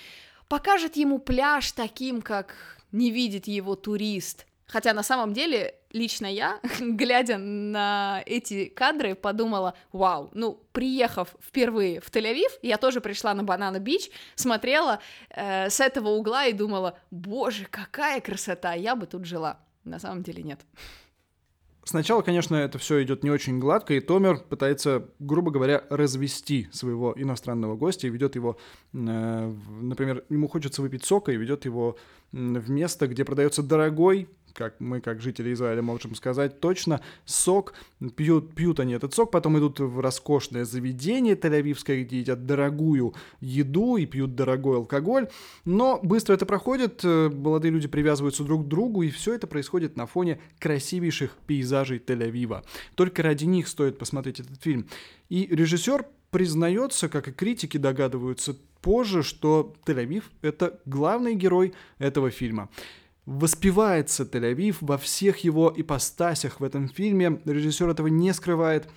покажет 0.47 0.95
ему 0.95 1.19
пляж 1.19 1.71
таким, 1.71 2.21
как 2.21 2.55
не 2.91 3.09
видит 3.09 3.47
его 3.47 3.75
турист. 3.75 4.45
Хотя 4.67 4.93
на 4.93 5.03
самом 5.03 5.33
деле 5.33 5.75
лично 5.93 6.25
я, 6.25 6.59
глядя 6.79 7.37
на 7.37 8.21
эти 8.25 8.65
кадры, 8.65 9.15
подумала, 9.15 9.75
вау, 9.91 10.29
ну, 10.33 10.59
приехав 10.71 11.35
впервые 11.39 12.01
в 12.01 12.09
Тель-Авив, 12.09 12.49
я 12.61 12.77
тоже 12.77 12.99
пришла 12.99 13.33
на 13.33 13.43
Банана-Бич, 13.43 14.09
смотрела 14.35 14.99
э, 15.29 15.69
с 15.69 15.79
этого 15.79 16.09
угла 16.09 16.47
и 16.47 16.53
думала, 16.53 16.97
боже, 17.11 17.65
какая 17.69 18.19
красота, 18.19 18.73
я 18.73 18.95
бы 18.95 19.05
тут 19.05 19.25
жила. 19.25 19.59
На 19.83 19.99
самом 19.99 20.23
деле 20.23 20.43
нет. 20.43 20.61
Сначала, 21.85 22.21
конечно, 22.21 22.55
это 22.55 22.77
все 22.77 23.03
идет 23.03 23.23
не 23.23 23.29
очень 23.29 23.59
гладко, 23.59 23.93
и 23.93 23.99
Томер 23.99 24.37
пытается, 24.37 25.09
грубо 25.19 25.51
говоря, 25.51 25.83
развести 25.89 26.69
своего 26.71 27.13
иностранного 27.17 27.75
гостя 27.75 28.07
и 28.07 28.09
ведет 28.09 28.35
его, 28.35 28.57
э, 28.93 29.55
например, 29.81 30.23
ему 30.29 30.47
хочется 30.47 30.81
выпить 30.81 31.03
сока 31.03 31.33
и 31.33 31.37
ведет 31.37 31.65
его 31.65 31.97
в 32.31 32.69
место, 32.69 33.07
где 33.07 33.25
продается 33.25 33.61
дорогой 33.61 34.29
как 34.53 34.79
мы, 34.79 35.01
как 35.01 35.21
жители 35.21 35.53
Израиля, 35.53 35.81
можем 35.81 36.15
сказать 36.15 36.59
точно, 36.59 37.01
сок, 37.25 37.73
пьют, 38.15 38.53
пьют 38.55 38.79
они 38.79 38.93
этот 38.93 39.13
сок, 39.13 39.31
потом 39.31 39.57
идут 39.57 39.79
в 39.79 39.99
роскошное 39.99 40.65
заведение 40.65 41.35
тель-авивское, 41.35 42.03
где 42.03 42.19
едят 42.19 42.45
дорогую 42.45 43.13
еду 43.41 43.97
и 43.97 44.05
пьют 44.05 44.35
дорогой 44.35 44.77
алкоголь, 44.77 45.27
но 45.65 45.99
быстро 46.01 46.33
это 46.33 46.45
проходит, 46.45 47.01
э, 47.03 47.29
молодые 47.29 47.71
люди 47.71 47.87
привязываются 47.87 48.43
друг 48.43 48.65
к 48.65 48.67
другу, 48.67 49.03
и 49.03 49.09
все 49.09 49.33
это 49.33 49.47
происходит 49.47 49.97
на 49.97 50.05
фоне 50.05 50.39
красивейших 50.59 51.35
пейзажей 51.47 51.99
Тель-Авива. 51.99 52.63
Только 52.95 53.23
ради 53.23 53.45
них 53.45 53.67
стоит 53.67 53.97
посмотреть 53.97 54.39
этот 54.39 54.61
фильм. 54.61 54.87
И 55.29 55.47
режиссер 55.47 56.05
признается, 56.31 57.09
как 57.09 57.27
и 57.27 57.31
критики 57.31 57.77
догадываются 57.77 58.55
позже, 58.81 59.23
что 59.23 59.73
Тель-Авив— 59.85 60.23
это 60.41 60.79
главный 60.85 61.35
герой 61.35 61.73
этого 61.99 62.29
фильма. 62.29 62.69
Воспевается 63.25 64.23
Тель-Авив 64.23 64.77
во 64.81 64.97
всех 64.97 65.39
его 65.39 65.73
ипостасях 65.75 66.59
в 66.59 66.63
этом 66.63 66.89
фильме. 66.89 67.41
Режиссер 67.45 67.89
этого 67.89 68.07
не 68.07 68.33
скрывает. 68.33 68.89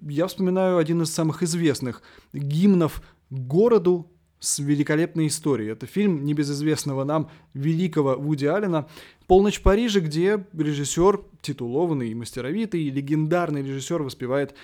Я 0.00 0.26
вспоминаю 0.26 0.78
один 0.78 1.02
из 1.02 1.12
самых 1.12 1.42
известных 1.42 2.02
гимнов 2.32 3.02
городу 3.30 4.10
с 4.38 4.58
великолепной 4.58 5.26
историей. 5.26 5.70
Это 5.70 5.86
фильм 5.86 6.24
небезызвестного 6.24 7.04
нам 7.04 7.30
великого 7.54 8.16
Вуди 8.16 8.46
Аллена 8.46 8.88
«Полночь 9.26 9.58
в 9.58 9.62
Париже», 9.62 10.00
где 10.00 10.46
режиссер, 10.52 11.22
титулованный, 11.40 12.14
мастеровитый, 12.14 12.90
легендарный 12.90 13.62
режиссер 13.62 14.02
воспевает 14.02 14.54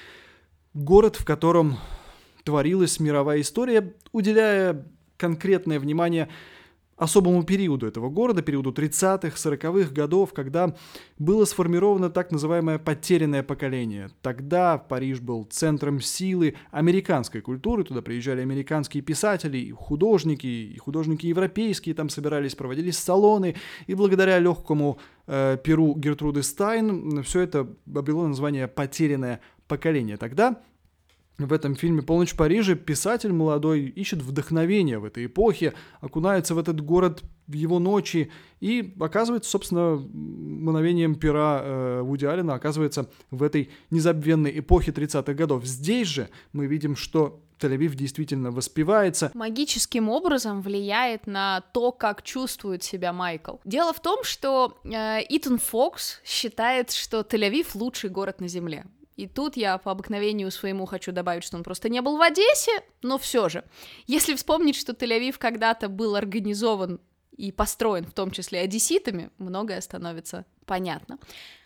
город, 0.74 1.16
в 1.16 1.24
котором 1.24 1.78
творилась 2.44 3.00
мировая 3.00 3.40
история, 3.40 3.94
уделяя 4.12 4.86
конкретное 5.16 5.80
внимание 5.80 6.28
особому 7.00 7.42
периоду 7.44 7.86
этого 7.86 8.10
города, 8.10 8.42
периоду 8.42 8.72
30-х, 8.72 9.34
40-х 9.34 9.90
годов, 9.92 10.34
когда 10.34 10.74
было 11.18 11.46
сформировано 11.46 12.10
так 12.10 12.30
называемое 12.30 12.78
потерянное 12.78 13.42
поколение. 13.42 14.10
Тогда 14.20 14.76
Париж 14.76 15.20
был 15.20 15.44
центром 15.44 16.00
силы 16.00 16.56
американской 16.70 17.40
культуры, 17.40 17.84
туда 17.84 18.02
приезжали 18.02 18.42
американские 18.42 19.02
писатели, 19.02 19.70
художники, 19.70 20.46
и 20.46 20.76
художники 20.76 21.26
европейские 21.26 21.94
там 21.94 22.10
собирались, 22.10 22.54
проводились 22.54 22.98
салоны, 22.98 23.56
и 23.86 23.94
благодаря 23.94 24.38
легкому 24.38 24.98
э, 25.26 25.56
перу 25.64 25.94
Гертруды 25.94 26.42
Стайн 26.42 27.22
все 27.22 27.40
это 27.40 27.66
обрело 27.94 28.28
название 28.28 28.68
«потерянное 28.68 29.40
поколение». 29.68 30.18
Тогда 30.18 30.60
в 31.46 31.52
этом 31.52 31.74
фильме 31.74 32.02
«Полночь 32.02 32.32
в 32.32 32.36
Париже» 32.36 32.74
писатель 32.74 33.32
молодой 33.32 33.82
ищет 33.82 34.22
вдохновение 34.22 34.98
в 34.98 35.04
этой 35.04 35.26
эпохе, 35.26 35.74
окунается 36.00 36.54
в 36.54 36.58
этот 36.58 36.80
город 36.80 37.22
в 37.46 37.52
его 37.52 37.78
ночи 37.78 38.30
и 38.60 38.94
оказывается, 39.00 39.50
собственно, 39.50 39.96
мгновением 39.96 41.16
пера 41.16 41.60
э, 41.62 42.00
Вуди 42.02 42.24
Аллена 42.26 42.54
оказывается 42.54 43.10
в 43.30 43.42
этой 43.42 43.70
незабвенной 43.90 44.58
эпохе 44.58 44.92
30-х 44.92 45.34
годов. 45.34 45.64
Здесь 45.64 46.08
же 46.08 46.28
мы 46.52 46.66
видим, 46.66 46.94
что 46.94 47.42
Тель-Авив 47.60 47.94
действительно 47.94 48.50
воспевается. 48.50 49.30
Магическим 49.34 50.08
образом 50.08 50.62
влияет 50.62 51.26
на 51.26 51.60
то, 51.72 51.92
как 51.92 52.22
чувствует 52.22 52.82
себя 52.82 53.12
Майкл. 53.12 53.56
Дело 53.64 53.92
в 53.92 54.00
том, 54.00 54.24
что 54.24 54.78
э, 54.84 55.20
Итан 55.28 55.58
Фокс 55.58 56.20
считает, 56.24 56.90
что 56.90 57.20
Тель-Авив 57.20 57.68
лучший 57.74 58.10
город 58.10 58.40
на 58.40 58.48
Земле. 58.48 58.86
И 59.20 59.26
тут 59.26 59.54
я 59.54 59.76
по 59.76 59.90
обыкновению 59.90 60.50
своему 60.50 60.86
хочу 60.86 61.12
добавить, 61.12 61.44
что 61.44 61.58
он 61.58 61.62
просто 61.62 61.90
не 61.90 62.00
был 62.00 62.16
в 62.16 62.22
Одессе, 62.22 62.72
но 63.02 63.18
все 63.18 63.50
же. 63.50 63.64
Если 64.06 64.34
вспомнить, 64.34 64.76
что 64.76 64.92
Тель-Авив 64.92 65.36
когда-то 65.36 65.90
был 65.90 66.16
организован 66.16 67.00
и 67.36 67.52
построен, 67.52 68.06
в 68.06 68.12
том 68.12 68.30
числе 68.30 68.60
одесситами, 68.60 69.28
многое 69.36 69.82
становится 69.82 70.46
понятно. 70.64 71.18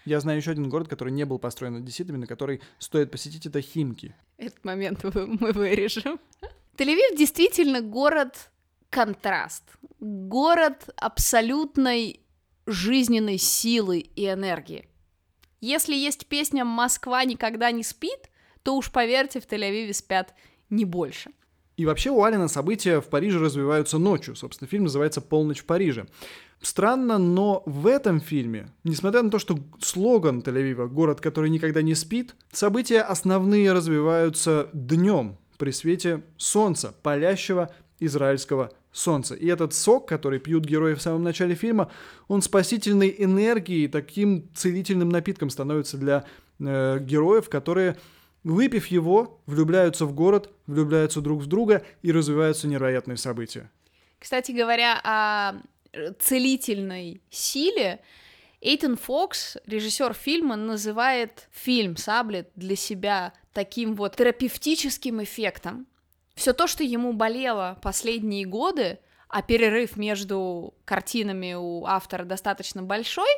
Я 0.04 0.18
знаю 0.18 0.38
еще 0.38 0.50
один 0.50 0.68
город, 0.68 0.88
который 0.88 1.12
не 1.12 1.24
был 1.24 1.38
построен 1.38 1.76
одесситами, 1.76 2.16
на 2.16 2.26
который 2.26 2.60
стоит 2.80 3.12
посетить, 3.12 3.46
это 3.46 3.60
Химки. 3.60 4.16
Этот 4.36 4.64
момент 4.64 5.04
мы 5.04 5.52
вырежем. 5.52 6.18
Тель-Авив 6.76 7.16
действительно 7.16 7.82
город 7.82 8.50
контраст. 8.90 9.62
Город 10.00 10.88
абсолютной 10.96 12.18
жизненной 12.66 13.38
силы 13.38 14.00
и 14.00 14.28
энергии. 14.28 14.88
Если 15.64 15.94
есть 15.94 16.26
песня 16.26 16.62
«Москва 16.62 17.24
никогда 17.24 17.70
не 17.70 17.82
спит», 17.82 18.28
то 18.62 18.76
уж 18.76 18.92
поверьте, 18.92 19.40
в 19.40 19.46
Тель-Авиве 19.46 19.94
спят 19.94 20.34
не 20.68 20.84
больше. 20.84 21.30
И 21.78 21.86
вообще 21.86 22.10
у 22.10 22.22
Алина 22.22 22.48
события 22.48 23.00
в 23.00 23.06
Париже 23.06 23.38
развиваются 23.38 23.96
ночью. 23.96 24.36
Собственно, 24.36 24.68
фильм 24.68 24.82
называется 24.82 25.22
«Полночь 25.22 25.60
в 25.60 25.64
Париже». 25.64 26.06
Странно, 26.60 27.16
но 27.16 27.62
в 27.64 27.86
этом 27.86 28.20
фильме, 28.20 28.68
несмотря 28.84 29.22
на 29.22 29.30
то, 29.30 29.38
что 29.38 29.58
слоган 29.80 30.40
Тель-Авива 30.40 30.86
«Город, 30.86 31.22
который 31.22 31.48
никогда 31.48 31.80
не 31.80 31.94
спит», 31.94 32.34
события 32.52 33.00
основные 33.00 33.72
развиваются 33.72 34.68
днем 34.74 35.38
при 35.56 35.70
свете 35.70 36.24
солнца, 36.36 36.94
палящего 37.02 37.74
израильского 38.00 38.70
солнца. 38.94 39.34
И 39.34 39.46
этот 39.46 39.74
сок, 39.74 40.08
который 40.08 40.38
пьют 40.38 40.64
герои 40.64 40.94
в 40.94 41.02
самом 41.02 41.24
начале 41.24 41.54
фильма, 41.54 41.90
он 42.28 42.40
спасительной 42.40 43.14
энергией, 43.18 43.88
таким 43.88 44.48
целительным 44.54 45.08
напитком 45.10 45.50
становится 45.50 45.98
для 45.98 46.24
э, 46.60 46.98
героев, 47.00 47.50
которые, 47.50 47.96
выпив 48.44 48.86
его, 48.86 49.40
влюбляются 49.46 50.06
в 50.06 50.14
город, 50.14 50.50
влюбляются 50.66 51.20
друг 51.20 51.42
в 51.42 51.46
друга 51.46 51.84
и 52.02 52.12
развиваются 52.12 52.68
невероятные 52.68 53.16
события. 53.16 53.70
Кстати 54.20 54.52
говоря, 54.52 55.00
о 55.02 55.60
э, 55.92 56.12
целительной 56.20 57.20
силе, 57.30 58.00
Эйтон 58.60 58.96
Фокс, 58.96 59.56
режиссер 59.66 60.14
фильма, 60.14 60.56
называет 60.56 61.48
фильм 61.50 61.96
«Саблет» 61.96 62.48
для 62.54 62.76
себя 62.76 63.34
таким 63.52 63.94
вот 63.94 64.16
терапевтическим 64.16 65.22
эффектом, 65.22 65.86
все 66.34 66.52
то, 66.52 66.66
что 66.66 66.84
ему 66.84 67.12
болело 67.12 67.78
последние 67.82 68.44
годы, 68.44 68.98
а 69.28 69.42
перерыв 69.42 69.96
между 69.96 70.74
картинами 70.84 71.54
у 71.54 71.86
автора 71.86 72.24
достаточно 72.24 72.82
большой, 72.82 73.28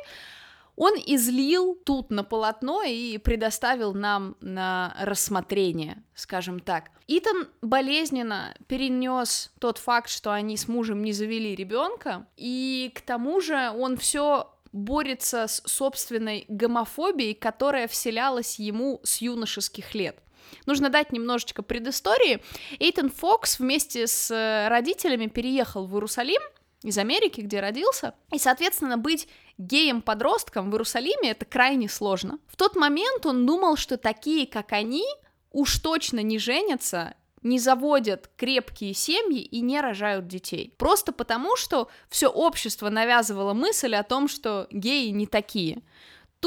он 0.75 0.93
излил 1.07 1.73
тут 1.73 2.11
на 2.11 2.23
полотно 2.23 2.83
и 2.83 3.17
предоставил 3.17 3.95
нам 3.95 4.37
на 4.41 4.95
рассмотрение, 4.99 6.03
скажем 6.13 6.59
так. 6.59 6.91
Итан 7.07 7.47
болезненно 7.63 8.53
перенес 8.67 9.51
тот 9.59 9.79
факт, 9.79 10.09
что 10.09 10.31
они 10.31 10.55
с 10.55 10.67
мужем 10.67 11.01
не 11.01 11.13
завели 11.13 11.55
ребенка, 11.55 12.27
и 12.37 12.91
к 12.93 13.01
тому 13.01 13.41
же 13.41 13.71
он 13.71 13.97
все 13.97 14.53
борется 14.71 15.47
с 15.47 15.63
собственной 15.65 16.45
гомофобией, 16.47 17.33
которая 17.33 17.87
вселялась 17.87 18.59
ему 18.59 19.01
с 19.03 19.17
юношеских 19.17 19.95
лет. 19.95 20.19
Нужно 20.65 20.89
дать 20.89 21.11
немножечко 21.11 21.63
предыстории. 21.63 22.41
Эйтон 22.79 23.09
Фокс 23.09 23.59
вместе 23.59 24.07
с 24.07 24.31
э, 24.31 24.67
родителями 24.69 25.27
переехал 25.27 25.85
в 25.85 25.93
Иерусалим 25.93 26.41
из 26.83 26.97
Америки, 26.97 27.41
где 27.41 27.59
родился, 27.59 28.13
и, 28.31 28.37
соответственно, 28.37 28.97
быть 28.97 29.27
геем-подростком 29.57 30.69
в 30.69 30.73
Иерусалиме 30.73 31.31
это 31.31 31.45
крайне 31.45 31.89
сложно. 31.89 32.39
В 32.47 32.55
тот 32.55 32.75
момент 32.75 33.25
он 33.25 33.45
думал, 33.45 33.77
что 33.77 33.97
такие, 33.97 34.45
как 34.45 34.71
они, 34.73 35.05
уж 35.51 35.79
точно 35.79 36.19
не 36.19 36.37
женятся 36.37 37.15
не 37.43 37.59
заводят 37.59 38.29
крепкие 38.35 38.93
семьи 38.93 39.41
и 39.41 39.61
не 39.61 39.79
рожают 39.79 40.27
детей. 40.27 40.73
Просто 40.77 41.11
потому, 41.11 41.55
что 41.55 41.89
все 42.09 42.27
общество 42.27 42.89
навязывало 42.89 43.53
мысль 43.53 43.95
о 43.95 44.03
том, 44.03 44.27
что 44.27 44.67
геи 44.71 45.09
не 45.09 45.27
такие. 45.27 45.81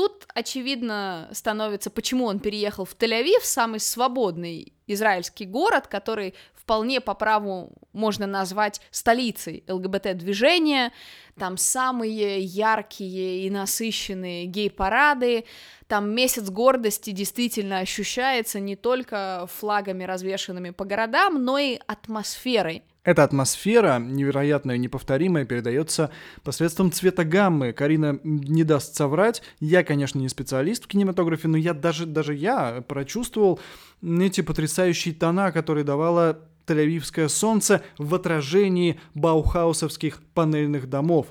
Тут, 0.01 0.27
очевидно, 0.33 1.29
становится, 1.31 1.91
почему 1.91 2.25
он 2.25 2.41
переехал 2.41 2.87
в 2.87 2.97
Тель-Авив, 2.97 3.41
самый 3.43 3.81
свободный 3.81 4.73
израильский 4.87 5.45
город, 5.45 5.89
который, 5.89 6.33
вполне 6.55 7.03
по 7.03 7.13
праву 7.13 7.71
можно 7.93 8.27
назвать 8.27 8.81
столицей 8.91 9.63
ЛГБТ-движения, 9.69 10.95
там 11.39 11.59
самые 11.59 12.41
яркие 12.41 13.47
и 13.47 13.51
насыщенные 13.51 14.47
гей-парады, 14.47 15.45
там 15.91 16.15
месяц 16.15 16.49
гордости 16.51 17.11
действительно 17.11 17.81
ощущается 17.81 18.61
не 18.61 18.77
только 18.77 19.49
флагами, 19.59 20.05
развешенными 20.05 20.71
по 20.71 20.85
городам, 20.85 21.45
но 21.45 21.59
и 21.59 21.81
атмосферой. 21.85 22.85
Эта 23.03 23.25
атмосфера, 23.25 23.99
невероятная 23.99 24.77
и 24.77 24.79
неповторимая, 24.79 25.45
передается 25.47 26.13
посредством 26.45 26.93
цвета 26.93 27.25
гаммы. 27.25 27.73
Карина 27.73 28.21
не 28.23 28.63
даст 28.63 28.95
соврать. 28.95 29.43
Я, 29.59 29.83
конечно, 29.83 30.21
не 30.21 30.29
специалист 30.29 30.85
в 30.85 30.87
кинематографе, 30.87 31.49
но 31.49 31.57
я 31.57 31.75
даже, 31.75 32.07
даже 32.07 32.35
я 32.35 32.85
прочувствовал 32.87 33.59
эти 34.01 34.43
потрясающие 34.43 35.13
тона, 35.13 35.51
которые 35.51 35.83
давала 35.83 36.39
Тель-Авивское 36.69 37.27
солнце 37.27 37.83
в 37.99 38.15
отражении 38.15 39.01
баухаусовских 39.15 40.23
панельных 40.35 40.89
домов. 40.89 41.27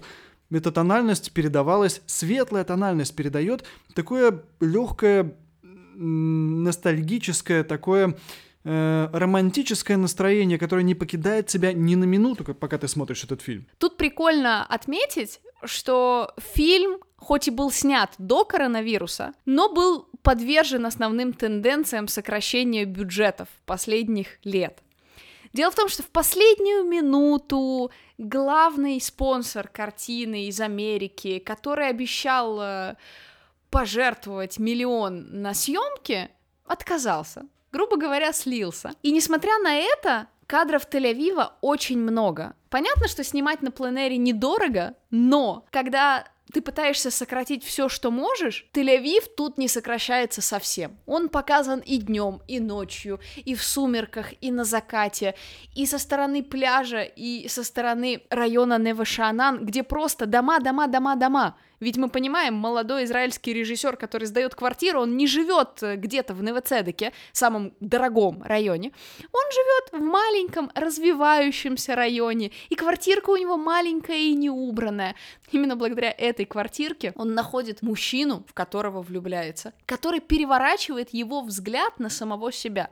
Эта 0.51 0.71
тональность 0.71 1.31
передавалась, 1.31 2.01
светлая 2.07 2.63
тональность 2.63 3.15
передает 3.15 3.65
такое 3.93 4.43
легкое, 4.59 5.35
ностальгическое, 5.95 7.63
такое 7.63 8.17
э, 8.63 9.09
романтическое 9.13 9.97
настроение, 9.97 10.57
которое 10.57 10.83
не 10.83 10.95
покидает 10.95 11.47
тебя 11.47 11.73
ни 11.73 11.95
на 11.95 12.05
минуту, 12.05 12.43
пока 12.55 12.77
ты 12.77 12.87
смотришь 12.87 13.23
этот 13.23 13.41
фильм. 13.41 13.67
Тут 13.77 13.97
прикольно 13.97 14.65
отметить, 14.65 15.39
что 15.63 16.33
фильм 16.37 16.97
хоть 17.17 17.47
и 17.47 17.51
был 17.51 17.69
снят 17.69 18.11
до 18.17 18.45
коронавируса, 18.45 19.33
но 19.45 19.71
был 19.71 20.07
подвержен 20.23 20.85
основным 20.85 21.33
тенденциям 21.33 22.07
сокращения 22.07 22.85
бюджетов 22.85 23.49
последних 23.65 24.39
лет. 24.43 24.79
Дело 25.53 25.71
в 25.71 25.75
том, 25.75 25.89
что 25.89 26.03
в 26.03 26.09
последнюю 26.09 26.83
минуту 26.83 27.91
главный 28.17 29.01
спонсор 29.01 29.67
картины 29.67 30.45
из 30.47 30.61
Америки, 30.61 31.39
который 31.39 31.89
обещал 31.89 32.59
э, 32.61 32.95
пожертвовать 33.69 34.59
миллион 34.59 35.41
на 35.41 35.53
съемки, 35.53 36.29
отказался. 36.65 37.45
Грубо 37.71 37.97
говоря, 37.97 38.33
слился. 38.33 38.93
И 39.03 39.11
несмотря 39.11 39.57
на 39.59 39.75
это, 39.75 40.27
кадров 40.47 40.87
Тель-Авива 40.89 41.53
очень 41.61 41.99
много. 41.99 42.55
Понятно, 42.69 43.07
что 43.07 43.23
снимать 43.23 43.61
на 43.61 43.71
пленэре 43.71 44.17
недорого, 44.17 44.95
но 45.09 45.65
когда 45.71 46.25
ты 46.53 46.61
пытаешься 46.61 47.11
сократить 47.11 47.63
все, 47.63 47.89
что 47.89 48.11
можешь, 48.11 48.65
Тель-Авив 48.73 49.27
тут 49.37 49.57
не 49.57 49.67
сокращается 49.67 50.41
совсем. 50.41 50.97
Он 51.05 51.29
показан 51.29 51.79
и 51.79 51.97
днем, 51.97 52.41
и 52.47 52.59
ночью, 52.59 53.19
и 53.37 53.55
в 53.55 53.63
сумерках, 53.63 54.33
и 54.41 54.51
на 54.51 54.63
закате, 54.63 55.35
и 55.75 55.85
со 55.85 55.99
стороны 55.99 56.43
пляжа, 56.43 57.01
и 57.03 57.47
со 57.47 57.63
стороны 57.63 58.23
района 58.29 58.79
Невашанан, 58.79 59.65
где 59.65 59.83
просто 59.83 60.25
дома, 60.25 60.59
дома, 60.59 60.87
дома, 60.87 61.15
дома. 61.15 61.57
Ведь 61.79 61.97
мы 61.97 62.09
понимаем, 62.09 62.53
молодой 62.55 63.05
израильский 63.05 63.53
режиссер, 63.53 63.97
который 63.97 64.25
сдает 64.25 64.55
квартиру, 64.55 65.01
он 65.01 65.15
не 65.17 65.27
живет 65.27 65.81
э, 65.81 65.95
где-то 65.95 66.33
в 66.33 66.43
Невецедеке, 66.43 67.13
самом 67.31 67.73
дорогом 67.79 68.43
районе, 68.43 68.91
он 69.31 69.51
живет 69.51 70.01
в 70.01 70.05
маленьком 70.05 70.71
развивающемся 70.75 71.95
районе, 71.95 72.51
и 72.69 72.75
квартирка 72.75 73.29
у 73.29 73.37
него 73.37 73.57
маленькая 73.57 74.17
и 74.17 74.33
неубранная. 74.33 75.15
Именно 75.51 75.75
благодаря 75.75 76.11
этой 76.11 76.45
квартирке 76.45 77.13
он 77.15 77.33
находит 77.33 77.81
мужчину, 77.81 78.43
в 78.47 78.53
которого 78.53 79.01
влюбляется, 79.01 79.73
который 79.85 80.19
переворачивает 80.19 81.13
его 81.13 81.41
взгляд 81.41 81.99
на 81.99 82.09
самого 82.09 82.51
себя. 82.51 82.91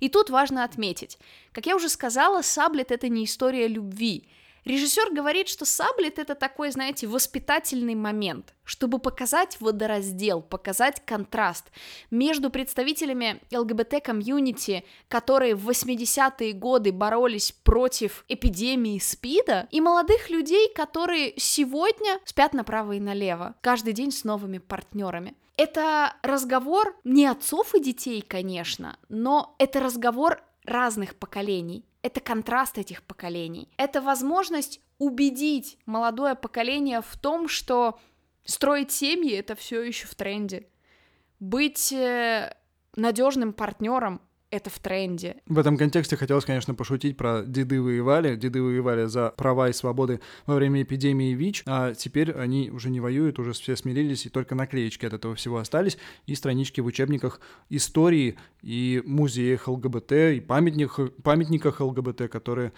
И 0.00 0.08
тут 0.08 0.30
важно 0.30 0.64
отметить, 0.64 1.18
как 1.52 1.66
я 1.66 1.76
уже 1.76 1.88
сказала, 1.88 2.42
Саблет 2.42 2.90
это 2.90 3.08
не 3.08 3.24
история 3.24 3.68
любви, 3.68 4.28
Режиссер 4.68 5.14
говорит, 5.14 5.48
что 5.48 5.64
Саблет 5.64 6.18
это 6.18 6.34
такой, 6.34 6.70
знаете, 6.70 7.06
воспитательный 7.06 7.94
момент, 7.94 8.52
чтобы 8.64 8.98
показать 8.98 9.58
водораздел, 9.60 10.42
показать 10.42 11.02
контраст 11.06 11.64
между 12.10 12.50
представителями 12.50 13.40
ЛГБТ-комьюнити, 13.50 14.84
которые 15.08 15.54
в 15.54 15.66
80-е 15.70 16.52
годы 16.52 16.92
боролись 16.92 17.50
против 17.50 18.26
эпидемии 18.28 18.98
СПИДа, 18.98 19.68
и 19.70 19.80
молодых 19.80 20.28
людей, 20.28 20.70
которые 20.74 21.32
сегодня 21.38 22.20
спят 22.26 22.52
направо 22.52 22.92
и 22.92 23.00
налево, 23.00 23.54
каждый 23.62 23.94
день 23.94 24.12
с 24.12 24.22
новыми 24.22 24.58
партнерами. 24.58 25.32
Это 25.56 26.14
разговор 26.22 26.94
не 27.04 27.24
отцов 27.24 27.74
и 27.74 27.80
детей, 27.82 28.20
конечно, 28.20 28.98
но 29.08 29.56
это 29.58 29.80
разговор 29.80 30.42
разных 30.66 31.16
поколений 31.16 31.87
это 32.08 32.20
контраст 32.20 32.78
этих 32.78 33.02
поколений. 33.02 33.68
Это 33.76 34.00
возможность 34.00 34.80
убедить 34.98 35.78
молодое 35.84 36.34
поколение 36.34 37.02
в 37.02 37.16
том, 37.18 37.48
что 37.48 38.00
строить 38.44 38.90
семьи 38.90 39.32
это 39.32 39.54
все 39.54 39.82
еще 39.82 40.06
в 40.06 40.14
тренде. 40.14 40.68
Быть 41.38 41.92
э, 41.92 42.56
надежным 42.96 43.52
партнером 43.52 44.22
это 44.50 44.70
в 44.70 44.78
тренде. 44.78 45.36
В 45.46 45.58
этом 45.58 45.76
контексте 45.76 46.16
хотелось, 46.16 46.44
конечно, 46.44 46.74
пошутить 46.74 47.16
про 47.16 47.42
деды 47.42 47.82
воевали. 47.82 48.36
Деды 48.36 48.62
воевали 48.62 49.06
за 49.06 49.30
права 49.36 49.68
и 49.68 49.72
свободы 49.72 50.20
во 50.46 50.54
время 50.54 50.82
эпидемии 50.82 51.34
ВИЧ, 51.34 51.64
а 51.66 51.94
теперь 51.94 52.32
они 52.32 52.70
уже 52.70 52.90
не 52.90 53.00
воюют, 53.00 53.38
уже 53.38 53.52
все 53.52 53.76
смирились, 53.76 54.26
и 54.26 54.30
только 54.30 54.54
наклеечки 54.54 55.06
от 55.06 55.12
этого 55.12 55.34
всего 55.34 55.58
остались, 55.58 55.98
и 56.26 56.34
странички 56.34 56.80
в 56.80 56.86
учебниках 56.86 57.40
истории 57.68 58.38
и 58.62 59.02
музеях 59.04 59.68
ЛГБТ, 59.68 60.12
и 60.12 60.40
памятниках, 60.40 61.12
памятниках 61.22 61.80
ЛГБТ, 61.80 62.28
которые 62.30 62.72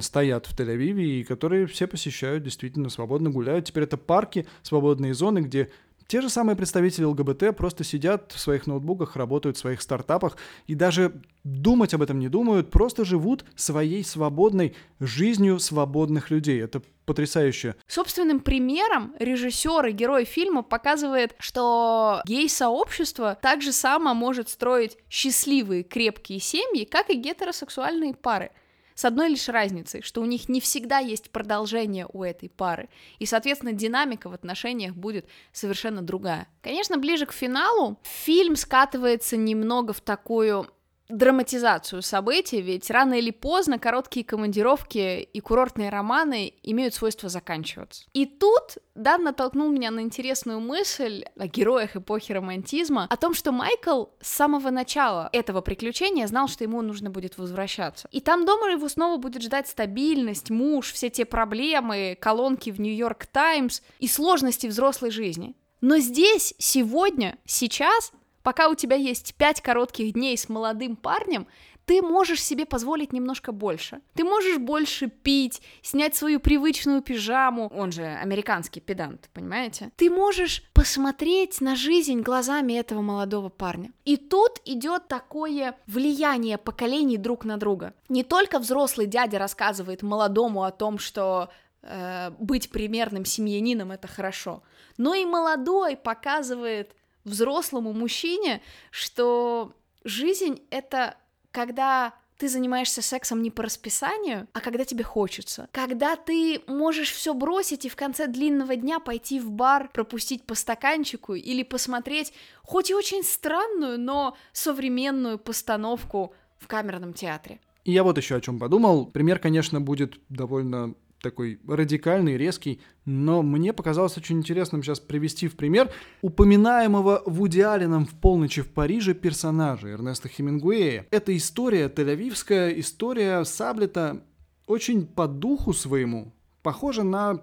стоят 0.00 0.46
в 0.46 0.58
Тель-Авиве 0.58 1.20
и 1.20 1.24
которые 1.24 1.66
все 1.66 1.86
посещают, 1.86 2.42
действительно 2.42 2.88
свободно 2.88 3.30
гуляют. 3.30 3.66
Теперь 3.66 3.84
это 3.84 3.96
парки, 3.96 4.46
свободные 4.62 5.14
зоны, 5.14 5.38
где 5.38 5.70
те 6.06 6.20
же 6.20 6.28
самые 6.28 6.56
представители 6.56 7.04
ЛГБТ 7.04 7.56
просто 7.56 7.84
сидят 7.84 8.32
в 8.32 8.38
своих 8.38 8.66
ноутбуках, 8.66 9.16
работают 9.16 9.56
в 9.56 9.60
своих 9.60 9.82
стартапах 9.82 10.36
и 10.66 10.74
даже 10.74 11.20
думать 11.44 11.94
об 11.94 12.02
этом 12.02 12.18
не 12.18 12.28
думают, 12.28 12.70
просто 12.70 13.04
живут 13.04 13.44
своей 13.56 14.04
свободной 14.04 14.74
жизнью 15.00 15.58
свободных 15.58 16.30
людей. 16.30 16.62
Это 16.62 16.82
потрясающе. 17.04 17.76
Собственным 17.86 18.40
примером 18.40 19.14
режиссер 19.18 19.86
и 19.86 19.92
герой 19.92 20.24
фильма 20.24 20.62
показывает, 20.62 21.34
что 21.38 22.20
гей-сообщество 22.26 23.38
так 23.40 23.62
же 23.62 23.72
само 23.72 24.14
может 24.14 24.48
строить 24.48 24.98
счастливые, 25.08 25.82
крепкие 25.84 26.40
семьи, 26.40 26.84
как 26.84 27.10
и 27.10 27.14
гетеросексуальные 27.14 28.14
пары 28.14 28.50
с 28.96 29.04
одной 29.04 29.28
лишь 29.28 29.48
разницей, 29.48 30.02
что 30.02 30.22
у 30.22 30.24
них 30.24 30.48
не 30.48 30.60
всегда 30.60 30.98
есть 30.98 31.30
продолжение 31.30 32.08
у 32.12 32.24
этой 32.24 32.48
пары, 32.48 32.88
и, 33.20 33.26
соответственно, 33.26 33.72
динамика 33.72 34.28
в 34.28 34.32
отношениях 34.32 34.94
будет 34.94 35.28
совершенно 35.52 36.02
другая. 36.02 36.48
Конечно, 36.62 36.96
ближе 36.96 37.26
к 37.26 37.32
финалу 37.32 37.98
фильм 38.02 38.56
скатывается 38.56 39.36
немного 39.36 39.92
в 39.92 40.00
такую 40.00 40.68
драматизацию 41.08 42.02
событий, 42.02 42.60
ведь 42.60 42.90
рано 42.90 43.14
или 43.14 43.30
поздно 43.30 43.78
короткие 43.78 44.24
командировки 44.24 45.22
и 45.22 45.40
курортные 45.40 45.90
романы 45.90 46.54
имеют 46.62 46.94
свойство 46.94 47.28
заканчиваться. 47.28 48.04
И 48.12 48.26
тут 48.26 48.78
Дан 48.94 49.24
натолкнул 49.24 49.70
меня 49.70 49.90
на 49.90 50.00
интересную 50.00 50.58
мысль 50.58 51.24
о 51.38 51.46
героях 51.46 51.96
эпохи 51.96 52.32
романтизма, 52.32 53.06
о 53.10 53.16
том, 53.16 53.34
что 53.34 53.52
Майкл 53.52 54.06
с 54.20 54.28
самого 54.28 54.70
начала 54.70 55.28
этого 55.32 55.60
приключения 55.60 56.26
знал, 56.26 56.48
что 56.48 56.64
ему 56.64 56.80
нужно 56.82 57.10
будет 57.10 57.36
возвращаться. 57.36 58.08
И 58.10 58.20
там 58.20 58.46
дома 58.46 58.70
его 58.70 58.88
снова 58.88 59.18
будет 59.18 59.42
ждать 59.42 59.68
стабильность, 59.68 60.50
муж, 60.50 60.92
все 60.92 61.10
те 61.10 61.24
проблемы, 61.24 62.16
колонки 62.20 62.70
в 62.70 62.80
Нью-Йорк 62.80 63.26
Таймс 63.26 63.82
и 63.98 64.08
сложности 64.08 64.66
взрослой 64.66 65.10
жизни. 65.10 65.54
Но 65.80 65.98
здесь, 65.98 66.54
сегодня, 66.58 67.38
сейчас 67.44 68.12
Пока 68.46 68.68
у 68.68 68.76
тебя 68.76 68.94
есть 68.94 69.34
пять 69.34 69.60
коротких 69.60 70.12
дней 70.12 70.38
с 70.38 70.48
молодым 70.48 70.94
парнем, 70.94 71.48
ты 71.84 72.00
можешь 72.00 72.40
себе 72.40 72.64
позволить 72.64 73.12
немножко 73.12 73.50
больше. 73.50 74.02
Ты 74.14 74.22
можешь 74.22 74.58
больше 74.58 75.08
пить, 75.08 75.60
снять 75.82 76.14
свою 76.14 76.38
привычную 76.38 77.02
пижаму, 77.02 77.68
он 77.74 77.90
же 77.90 78.04
американский 78.04 78.78
педант, 78.78 79.30
понимаете? 79.32 79.90
Ты 79.96 80.10
можешь 80.10 80.62
посмотреть 80.74 81.60
на 81.60 81.74
жизнь 81.74 82.20
глазами 82.20 82.74
этого 82.74 83.02
молодого 83.02 83.48
парня. 83.48 83.90
И 84.04 84.16
тут 84.16 84.60
идет 84.64 85.08
такое 85.08 85.76
влияние 85.88 86.56
поколений 86.56 87.16
друг 87.16 87.44
на 87.44 87.56
друга. 87.56 87.94
Не 88.08 88.22
только 88.22 88.60
взрослый 88.60 89.08
дядя 89.08 89.40
рассказывает 89.40 90.02
молодому 90.02 90.62
о 90.62 90.70
том, 90.70 91.00
что 91.00 91.48
э, 91.82 92.30
быть 92.38 92.70
примерным 92.70 93.24
семьянином 93.24 93.90
это 93.90 94.06
хорошо, 94.06 94.62
но 94.98 95.14
и 95.14 95.24
молодой 95.24 95.96
показывает 95.96 96.95
взрослому 97.26 97.92
мужчине, 97.92 98.62
что 98.90 99.74
жизнь— 100.04 100.62
это 100.70 101.16
когда 101.50 102.14
ты 102.38 102.48
занимаешься 102.48 103.02
сексом 103.02 103.42
не 103.42 103.50
по 103.50 103.62
расписанию, 103.62 104.46
а 104.52 104.60
когда 104.60 104.84
тебе 104.84 105.04
хочется. 105.04 105.68
Когда 105.72 106.16
ты 106.16 106.60
можешь 106.66 107.10
все 107.10 107.32
бросить 107.34 107.86
и 107.86 107.88
в 107.88 107.96
конце 107.96 108.26
длинного 108.26 108.76
дня 108.76 109.00
пойти 109.00 109.40
в 109.40 109.50
бар, 109.50 109.88
пропустить 109.92 110.44
по 110.44 110.54
стаканчику 110.54 111.34
или 111.34 111.62
посмотреть 111.62 112.32
хоть 112.62 112.90
и 112.90 112.94
очень 112.94 113.22
странную, 113.22 113.98
но 113.98 114.36
современную 114.52 115.38
постановку 115.38 116.34
в 116.58 116.66
камерном 116.66 117.14
театре. 117.14 117.60
И 117.84 117.92
я 117.92 118.02
вот 118.02 118.18
еще 118.18 118.36
о 118.36 118.40
чем 118.40 118.58
подумал. 118.58 119.06
Пример, 119.06 119.38
конечно, 119.38 119.80
будет 119.80 120.18
довольно 120.28 120.94
такой 121.20 121.60
радикальный, 121.66 122.36
резкий, 122.36 122.80
но 123.04 123.42
мне 123.42 123.72
показалось 123.72 124.16
очень 124.16 124.38
интересным 124.38 124.82
сейчас 124.82 125.00
привести 125.00 125.48
в 125.48 125.56
пример 125.56 125.90
упоминаемого 126.22 127.22
Вуди 127.26 127.60
Алленом 127.60 128.06
в 128.06 128.14
«Полночи 128.14 128.62
в 128.62 128.68
Париже» 128.68 129.14
персонажа 129.14 129.88
Эрнеста 129.88 130.28
Хемингуэя. 130.28 131.06
Эта 131.10 131.36
история, 131.36 131.88
тель-авивская 131.88 132.78
история 132.80 133.44
Саблета, 133.44 134.22
очень 134.66 135.06
по 135.06 135.26
духу 135.26 135.72
своему 135.72 136.32
похожа 136.62 137.02
на 137.02 137.42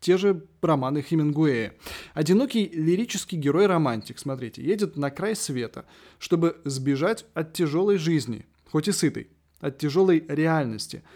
те 0.00 0.16
же 0.16 0.46
романы 0.60 1.02
Хемингуэя. 1.02 1.74
Одинокий 2.14 2.68
лирический 2.72 3.38
герой-романтик, 3.38 4.18
смотрите, 4.18 4.62
едет 4.62 4.96
на 4.96 5.10
край 5.10 5.36
света, 5.36 5.84
чтобы 6.18 6.60
сбежать 6.64 7.24
от 7.34 7.52
тяжелой 7.52 7.98
жизни, 7.98 8.46
хоть 8.70 8.88
и 8.88 8.92
сытой, 8.92 9.28
от 9.60 9.78
тяжелой 9.78 10.24
реальности– 10.28 11.02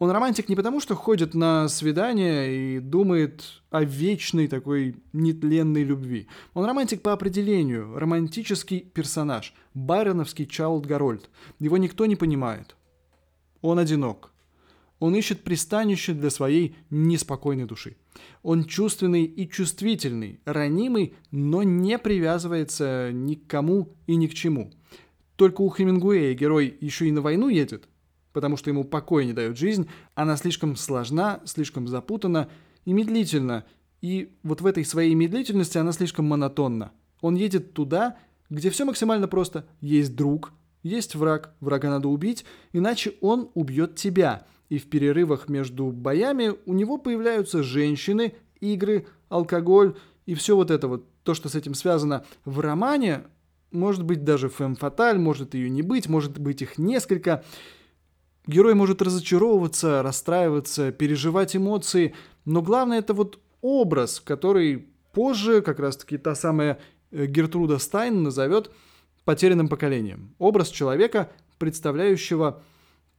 он 0.00 0.10
романтик 0.10 0.48
не 0.48 0.56
потому, 0.56 0.80
что 0.80 0.96
ходит 0.96 1.34
на 1.34 1.68
свидание 1.68 2.76
и 2.76 2.78
думает 2.80 3.44
о 3.70 3.84
вечной 3.84 4.48
такой 4.48 4.96
нетленной 5.12 5.84
любви. 5.84 6.26
Он 6.54 6.64
романтик 6.64 7.02
по 7.02 7.12
определению, 7.12 7.98
романтический 7.98 8.80
персонаж, 8.80 9.54
байроновский 9.74 10.46
Чайлд 10.46 10.86
Гарольд. 10.86 11.28
Его 11.58 11.76
никто 11.76 12.06
не 12.06 12.16
понимает. 12.16 12.76
Он 13.60 13.78
одинок. 13.78 14.32
Он 15.00 15.14
ищет 15.14 15.42
пристанище 15.44 16.14
для 16.14 16.30
своей 16.30 16.76
неспокойной 16.88 17.66
души. 17.66 17.98
Он 18.42 18.64
чувственный 18.64 19.24
и 19.24 19.50
чувствительный, 19.50 20.40
ранимый, 20.46 21.12
но 21.30 21.62
не 21.62 21.98
привязывается 21.98 23.10
ни 23.12 23.34
к 23.34 23.46
кому 23.46 23.90
и 24.06 24.16
ни 24.16 24.28
к 24.28 24.34
чему. 24.34 24.72
Только 25.36 25.60
у 25.60 25.68
Хемингуэя 25.68 26.32
герой 26.32 26.74
еще 26.80 27.06
и 27.06 27.12
на 27.12 27.20
войну 27.20 27.48
едет, 27.48 27.86
потому 28.32 28.56
что 28.56 28.70
ему 28.70 28.84
покоя 28.84 29.24
не 29.24 29.32
дает 29.32 29.56
жизнь, 29.56 29.88
она 30.14 30.36
слишком 30.36 30.76
сложна, 30.76 31.40
слишком 31.44 31.88
запутана 31.88 32.48
и 32.84 32.92
медлительна. 32.92 33.64
И 34.00 34.36
вот 34.42 34.60
в 34.60 34.66
этой 34.66 34.84
своей 34.84 35.14
медлительности 35.14 35.78
она 35.78 35.92
слишком 35.92 36.26
монотонна. 36.26 36.92
Он 37.20 37.34
едет 37.34 37.74
туда, 37.74 38.16
где 38.48 38.70
все 38.70 38.84
максимально 38.84 39.28
просто. 39.28 39.66
Есть 39.80 40.16
друг, 40.16 40.52
есть 40.82 41.14
враг, 41.14 41.54
врага 41.60 41.90
надо 41.90 42.08
убить, 42.08 42.44
иначе 42.72 43.14
он 43.20 43.50
убьет 43.54 43.96
тебя. 43.96 44.46
И 44.68 44.78
в 44.78 44.88
перерывах 44.88 45.48
между 45.48 45.86
боями 45.90 46.54
у 46.64 46.72
него 46.72 46.96
появляются 46.96 47.62
женщины, 47.62 48.34
игры, 48.60 49.06
алкоголь 49.28 49.96
и 50.26 50.34
все 50.34 50.54
вот 50.54 50.70
это 50.70 50.86
вот, 50.86 51.06
то, 51.24 51.34
что 51.34 51.48
с 51.48 51.54
этим 51.54 51.74
связано 51.74 52.24
в 52.44 52.60
романе, 52.60 53.24
может 53.72 54.04
быть 54.04 54.24
даже 54.24 54.48
фэм 54.48 54.76
фаталь, 54.76 55.18
может 55.18 55.54
ее 55.54 55.68
не 55.68 55.82
быть, 55.82 56.08
может 56.08 56.38
быть 56.38 56.62
их 56.62 56.78
несколько– 56.78 57.44
Герой 58.50 58.74
может 58.74 59.00
разочаровываться, 59.00 60.02
расстраиваться, 60.02 60.90
переживать 60.90 61.54
эмоции, 61.54 62.14
но 62.44 62.62
главное 62.62 62.98
это 62.98 63.14
вот 63.14 63.38
образ, 63.60 64.18
который 64.18 64.88
позже 65.12 65.62
как 65.62 65.78
раз-таки 65.78 66.18
та 66.18 66.34
самая 66.34 66.80
э, 67.12 67.26
Гертруда 67.26 67.78
Стайн 67.78 68.24
назовет 68.24 68.72
потерянным 69.24 69.68
поколением. 69.68 70.34
Образ 70.40 70.70
человека, 70.70 71.30
представляющего 71.58 72.60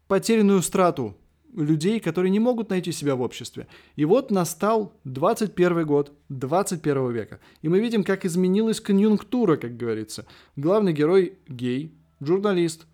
потерянную 0.10 0.62
страту 0.62 1.16
людей, 1.56 2.02
которые 2.02 2.30
не 2.30 2.42
могут 2.42 2.70
найти 2.70 2.92
себя 2.92 3.16
в 3.16 3.22
обществе. 3.22 3.68
И 3.96 4.04
вот 4.04 4.32
настал 4.32 4.92
21 5.06 5.86
год 5.86 6.12
21 6.28 7.10
века. 7.14 7.40
И 7.62 7.70
мы 7.70 7.80
видим, 7.80 8.04
как 8.04 8.26
изменилась 8.26 8.82
конъюнктура, 8.82 9.56
как 9.56 9.78
говорится. 9.78 10.26
Главный 10.58 10.92
герой 10.92 11.38
гей, 11.48 11.96
журналист, 12.20 12.86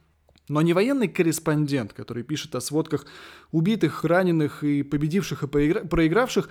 но 0.49 0.61
не 0.61 0.73
военный 0.73 1.07
корреспондент, 1.07 1.93
который 1.93 2.23
пишет 2.23 2.55
о 2.55 2.61
сводках 2.61 3.05
убитых, 3.51 4.03
раненых 4.03 4.63
и 4.63 4.83
победивших 4.83 5.43
и 5.43 5.47
проигравших, 5.47 6.49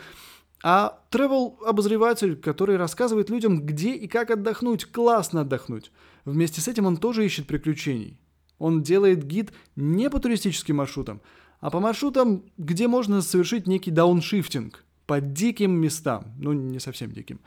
а 0.63 1.01
travel-обозреватель, 1.11 2.37
который 2.37 2.77
рассказывает 2.77 3.31
людям, 3.31 3.65
где 3.65 3.95
и 3.95 4.09
как 4.09 4.31
отдохнуть, 4.31 4.87
классно 4.87 5.43
отдохнуть. 5.43 5.93
Вместе 6.25 6.61
с 6.61 6.69
этим 6.69 6.87
он 6.87 6.97
тоже 6.97 7.25
ищет 7.25 7.47
приключений. 7.47 8.19
Он 8.59 8.83
делает 8.83 9.25
гид 9.25 9.53
не 9.77 10.09
по 10.09 10.19
туристическим 10.19 10.77
маршрутам, 10.77 11.21
а 11.61 11.71
по 11.71 11.79
маршрутам, 11.79 12.45
где 12.57 12.89
можно 12.89 13.21
совершить 13.21 13.67
некий 13.67 13.91
дауншифтинг, 13.91 14.85
по 15.07 15.21
диким 15.21 15.73
местам, 15.73 16.33
ну 16.39 16.53
не 16.53 16.81
совсем 16.81 17.13
диким. 17.13 17.41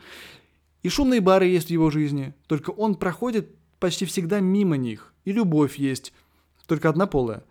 И 0.82 0.88
шумные 0.88 1.20
бары 1.20 1.46
есть 1.46 1.66
в 1.66 1.70
его 1.70 1.90
жизни, 1.90 2.34
только 2.46 2.70
он 2.70 2.94
проходит 2.94 3.54
почти 3.80 4.06
всегда 4.06 4.40
мимо 4.40 4.76
них. 4.76 5.12
И 5.24 5.32
любовь 5.32 5.78
есть, 5.78 6.12
только 6.70 6.88
однополая. 6.88 7.42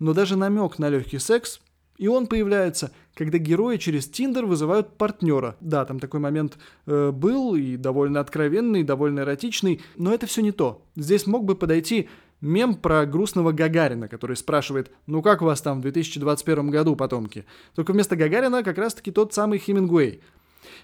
Но 0.00 0.14
даже 0.14 0.36
намек 0.36 0.80
на 0.80 0.88
легкий 0.88 1.20
секс, 1.20 1.60
и 1.96 2.08
он 2.08 2.26
появляется, 2.26 2.90
когда 3.14 3.38
герои 3.38 3.76
через 3.76 4.08
Тиндер 4.08 4.46
вызывают 4.46 4.96
партнера. 4.98 5.56
Да, 5.60 5.84
там 5.84 6.00
такой 6.00 6.18
момент 6.18 6.58
э, 6.86 7.12
был, 7.12 7.54
и 7.54 7.76
довольно 7.76 8.18
откровенный, 8.18 8.80
и 8.80 8.84
довольно 8.84 9.20
эротичный, 9.20 9.80
но 9.94 10.12
это 10.12 10.26
все 10.26 10.42
не 10.42 10.50
то. 10.50 10.82
Здесь 10.96 11.28
мог 11.28 11.44
бы 11.44 11.54
подойти 11.54 12.08
мем 12.40 12.74
про 12.74 13.06
грустного 13.06 13.52
Гагарина, 13.52 14.08
который 14.08 14.34
спрашивает, 14.34 14.90
ну 15.06 15.22
как 15.22 15.40
у 15.40 15.44
вас 15.44 15.62
там 15.62 15.78
в 15.78 15.82
2021 15.82 16.70
году, 16.70 16.96
потомки? 16.96 17.44
Только 17.76 17.92
вместо 17.92 18.16
Гагарина 18.16 18.64
как 18.64 18.76
раз-таки 18.76 19.12
тот 19.12 19.32
самый 19.32 19.60
Хемингуэй– 19.60 20.20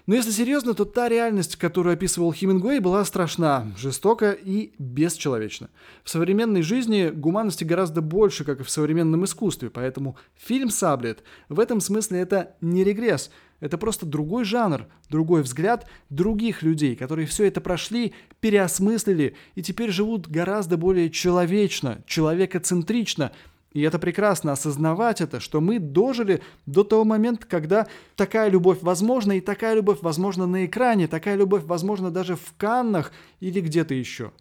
но 0.05 0.15
если 0.15 0.31
серьезно, 0.31 0.73
то 0.73 0.85
та 0.85 1.09
реальность, 1.09 1.55
которую 1.55 1.93
описывал 1.93 2.33
Хемингуэй, 2.33 2.79
была 2.79 3.03
страшна, 3.05 3.71
жестока 3.77 4.31
и 4.31 4.73
бесчеловечна. 4.77 5.69
В 6.03 6.09
современной 6.09 6.61
жизни 6.61 7.09
гуманности 7.09 7.63
гораздо 7.63 8.01
больше, 8.01 8.43
как 8.43 8.59
и 8.59 8.63
в 8.63 8.69
современном 8.69 9.25
искусстве, 9.25 9.69
поэтому 9.69 10.17
фильм 10.35 10.69
«Саблет» 10.69 11.23
в 11.49 11.59
этом 11.59 11.81
смысле 11.81 12.19
это 12.19 12.55
не 12.61 12.83
регресс, 12.83 13.31
это 13.61 13.77
просто 13.77 14.05
другой 14.05 14.43
жанр, 14.43 14.87
другой 15.09 15.43
взгляд 15.43 15.87
других 16.09 16.63
людей, 16.63 16.95
которые 16.95 17.27
все 17.27 17.45
это 17.45 17.61
прошли, 17.61 18.13
переосмыслили 18.41 19.35
и 19.55 19.61
теперь 19.61 19.91
живут 19.91 20.27
гораздо 20.27 20.77
более 20.77 21.09
человечно, 21.09 22.03
человекоцентрично, 22.07 23.31
и 23.73 23.81
это 23.81 23.99
прекрасно 23.99 24.51
осознавать 24.51 25.21
это, 25.21 25.39
что 25.39 25.61
мы 25.61 25.79
дожили 25.79 26.41
до 26.65 26.83
того 26.83 27.05
момента, 27.05 27.45
когда 27.47 27.87
такая 28.15 28.49
любовь 28.49 28.79
возможна, 28.81 29.33
и 29.33 29.41
такая 29.41 29.75
любовь 29.75 29.99
возможна 30.01 30.45
на 30.45 30.65
экране, 30.65 31.07
такая 31.07 31.35
любовь 31.35 31.63
возможна 31.63 32.11
даже 32.11 32.35
в 32.35 32.53
Каннах 32.57 33.11
или 33.39 33.61
где-то 33.61 33.93
еще. 33.93 34.31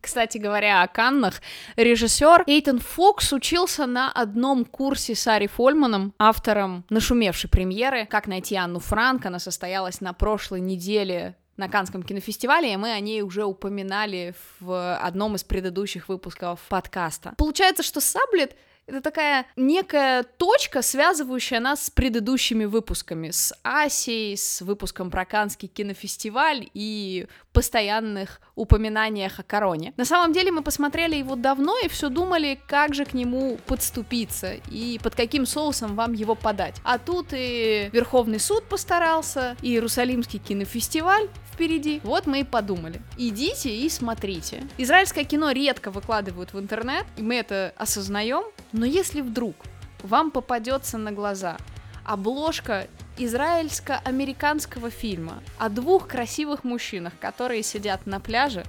Кстати 0.00 0.38
говоря, 0.38 0.82
о 0.82 0.88
Каннах, 0.88 1.40
режиссер 1.76 2.44
Эйтон 2.46 2.80
Фокс 2.80 3.32
учился 3.32 3.86
на 3.86 4.10
одном 4.10 4.64
курсе 4.64 5.14
с 5.14 5.26
Ари 5.26 5.46
Фольманом, 5.46 6.12
автором 6.18 6.84
нашумевшей 6.90 7.48
премьеры 7.48 8.06
«Как 8.06 8.26
найти 8.26 8.56
Анну 8.56 8.80
Франк». 8.80 9.24
Она 9.24 9.38
состоялась 9.38 10.00
на 10.00 10.12
прошлой 10.12 10.60
неделе 10.60 11.36
на 11.56 11.68
Канском 11.68 12.02
кинофестивале, 12.02 12.72
и 12.72 12.76
мы 12.76 12.92
о 12.92 13.00
ней 13.00 13.22
уже 13.22 13.44
упоминали 13.44 14.34
в 14.60 14.96
одном 14.96 15.36
из 15.36 15.44
предыдущих 15.44 16.08
выпусков 16.08 16.60
подкаста. 16.68 17.34
Получается, 17.36 17.82
что 17.82 18.00
Саблет 18.00 18.56
это 18.90 19.00
такая 19.00 19.46
некая 19.56 20.24
точка, 20.24 20.82
связывающая 20.82 21.60
нас 21.60 21.86
с 21.86 21.90
предыдущими 21.90 22.64
выпусками, 22.64 23.30
с 23.30 23.54
Асией, 23.62 24.36
с 24.36 24.60
выпуском 24.60 25.10
про 25.10 25.24
Канский 25.24 25.68
кинофестиваль 25.68 26.68
и 26.74 27.26
постоянных 27.52 28.40
упоминаниях 28.54 29.38
о 29.38 29.42
короне. 29.42 29.94
На 29.96 30.04
самом 30.04 30.32
деле 30.32 30.50
мы 30.50 30.62
посмотрели 30.62 31.16
его 31.16 31.36
давно 31.36 31.78
и 31.78 31.88
все 31.88 32.08
думали, 32.08 32.60
как 32.66 32.94
же 32.94 33.04
к 33.04 33.14
нему 33.14 33.58
подступиться 33.66 34.54
и 34.70 34.98
под 35.02 35.14
каким 35.14 35.46
соусом 35.46 35.94
вам 35.94 36.12
его 36.12 36.34
подать. 36.34 36.76
А 36.84 36.98
тут 36.98 37.28
и 37.32 37.90
Верховный 37.92 38.40
суд 38.40 38.64
постарался, 38.64 39.56
и 39.62 39.70
Иерусалимский 39.70 40.38
кинофестиваль 40.38 41.28
впереди. 41.52 42.00
Вот 42.04 42.26
мы 42.26 42.40
и 42.40 42.44
подумали. 42.44 43.02
Идите 43.18 43.70
и 43.74 43.88
смотрите. 43.88 44.66
Израильское 44.78 45.24
кино 45.24 45.50
редко 45.50 45.90
выкладывают 45.90 46.52
в 46.52 46.58
интернет, 46.58 47.04
и 47.16 47.22
мы 47.22 47.36
это 47.36 47.72
осознаем, 47.76 48.44
но 48.72 48.86
если 48.86 49.20
вдруг 49.20 49.56
вам 50.02 50.30
попадется 50.30 50.98
на 50.98 51.12
глаза 51.12 51.56
обложка 52.04 52.86
израильско-американского 53.18 54.90
фильма 54.90 55.42
о 55.58 55.68
двух 55.68 56.08
красивых 56.08 56.64
мужчинах, 56.64 57.12
которые 57.20 57.62
сидят 57.62 58.06
на 58.06 58.20
пляже, 58.20 58.64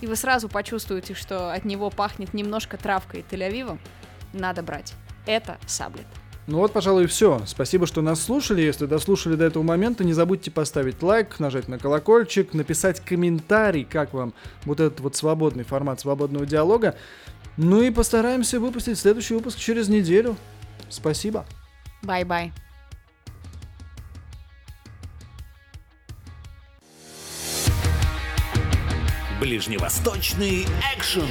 и 0.00 0.06
вы 0.06 0.16
сразу 0.16 0.48
почувствуете, 0.48 1.14
что 1.14 1.52
от 1.52 1.64
него 1.64 1.90
пахнет 1.90 2.32
немножко 2.32 2.78
травкой 2.78 3.20
и 3.20 3.34
Тель-Авивом, 3.34 3.78
надо 4.32 4.62
брать. 4.62 4.94
Это 5.26 5.58
саблет. 5.66 6.06
Ну 6.46 6.58
вот, 6.58 6.72
пожалуй, 6.72 7.06
все. 7.06 7.42
Спасибо, 7.46 7.86
что 7.86 8.02
нас 8.02 8.20
слушали. 8.20 8.62
Если 8.62 8.86
дослушали 8.86 9.36
до 9.36 9.44
этого 9.44 9.62
момента, 9.62 10.02
не 10.02 10.14
забудьте 10.14 10.50
поставить 10.50 11.02
лайк, 11.02 11.38
нажать 11.38 11.68
на 11.68 11.78
колокольчик, 11.78 12.54
написать 12.54 13.00
комментарий, 13.00 13.84
как 13.84 14.14
вам 14.14 14.32
вот 14.64 14.80
этот 14.80 15.00
вот 15.00 15.14
свободный 15.14 15.64
формат 15.64 16.00
свободного 16.00 16.46
диалога. 16.46 16.96
Ну 17.62 17.82
и 17.82 17.90
постараемся 17.90 18.58
выпустить 18.58 18.98
следующий 18.98 19.34
выпуск 19.34 19.58
через 19.58 19.90
неделю. 19.90 20.38
Спасибо. 20.88 21.44
Bye-bye. 22.00 22.52
Ближневосточный 29.38 30.66
экшен. 30.96 31.28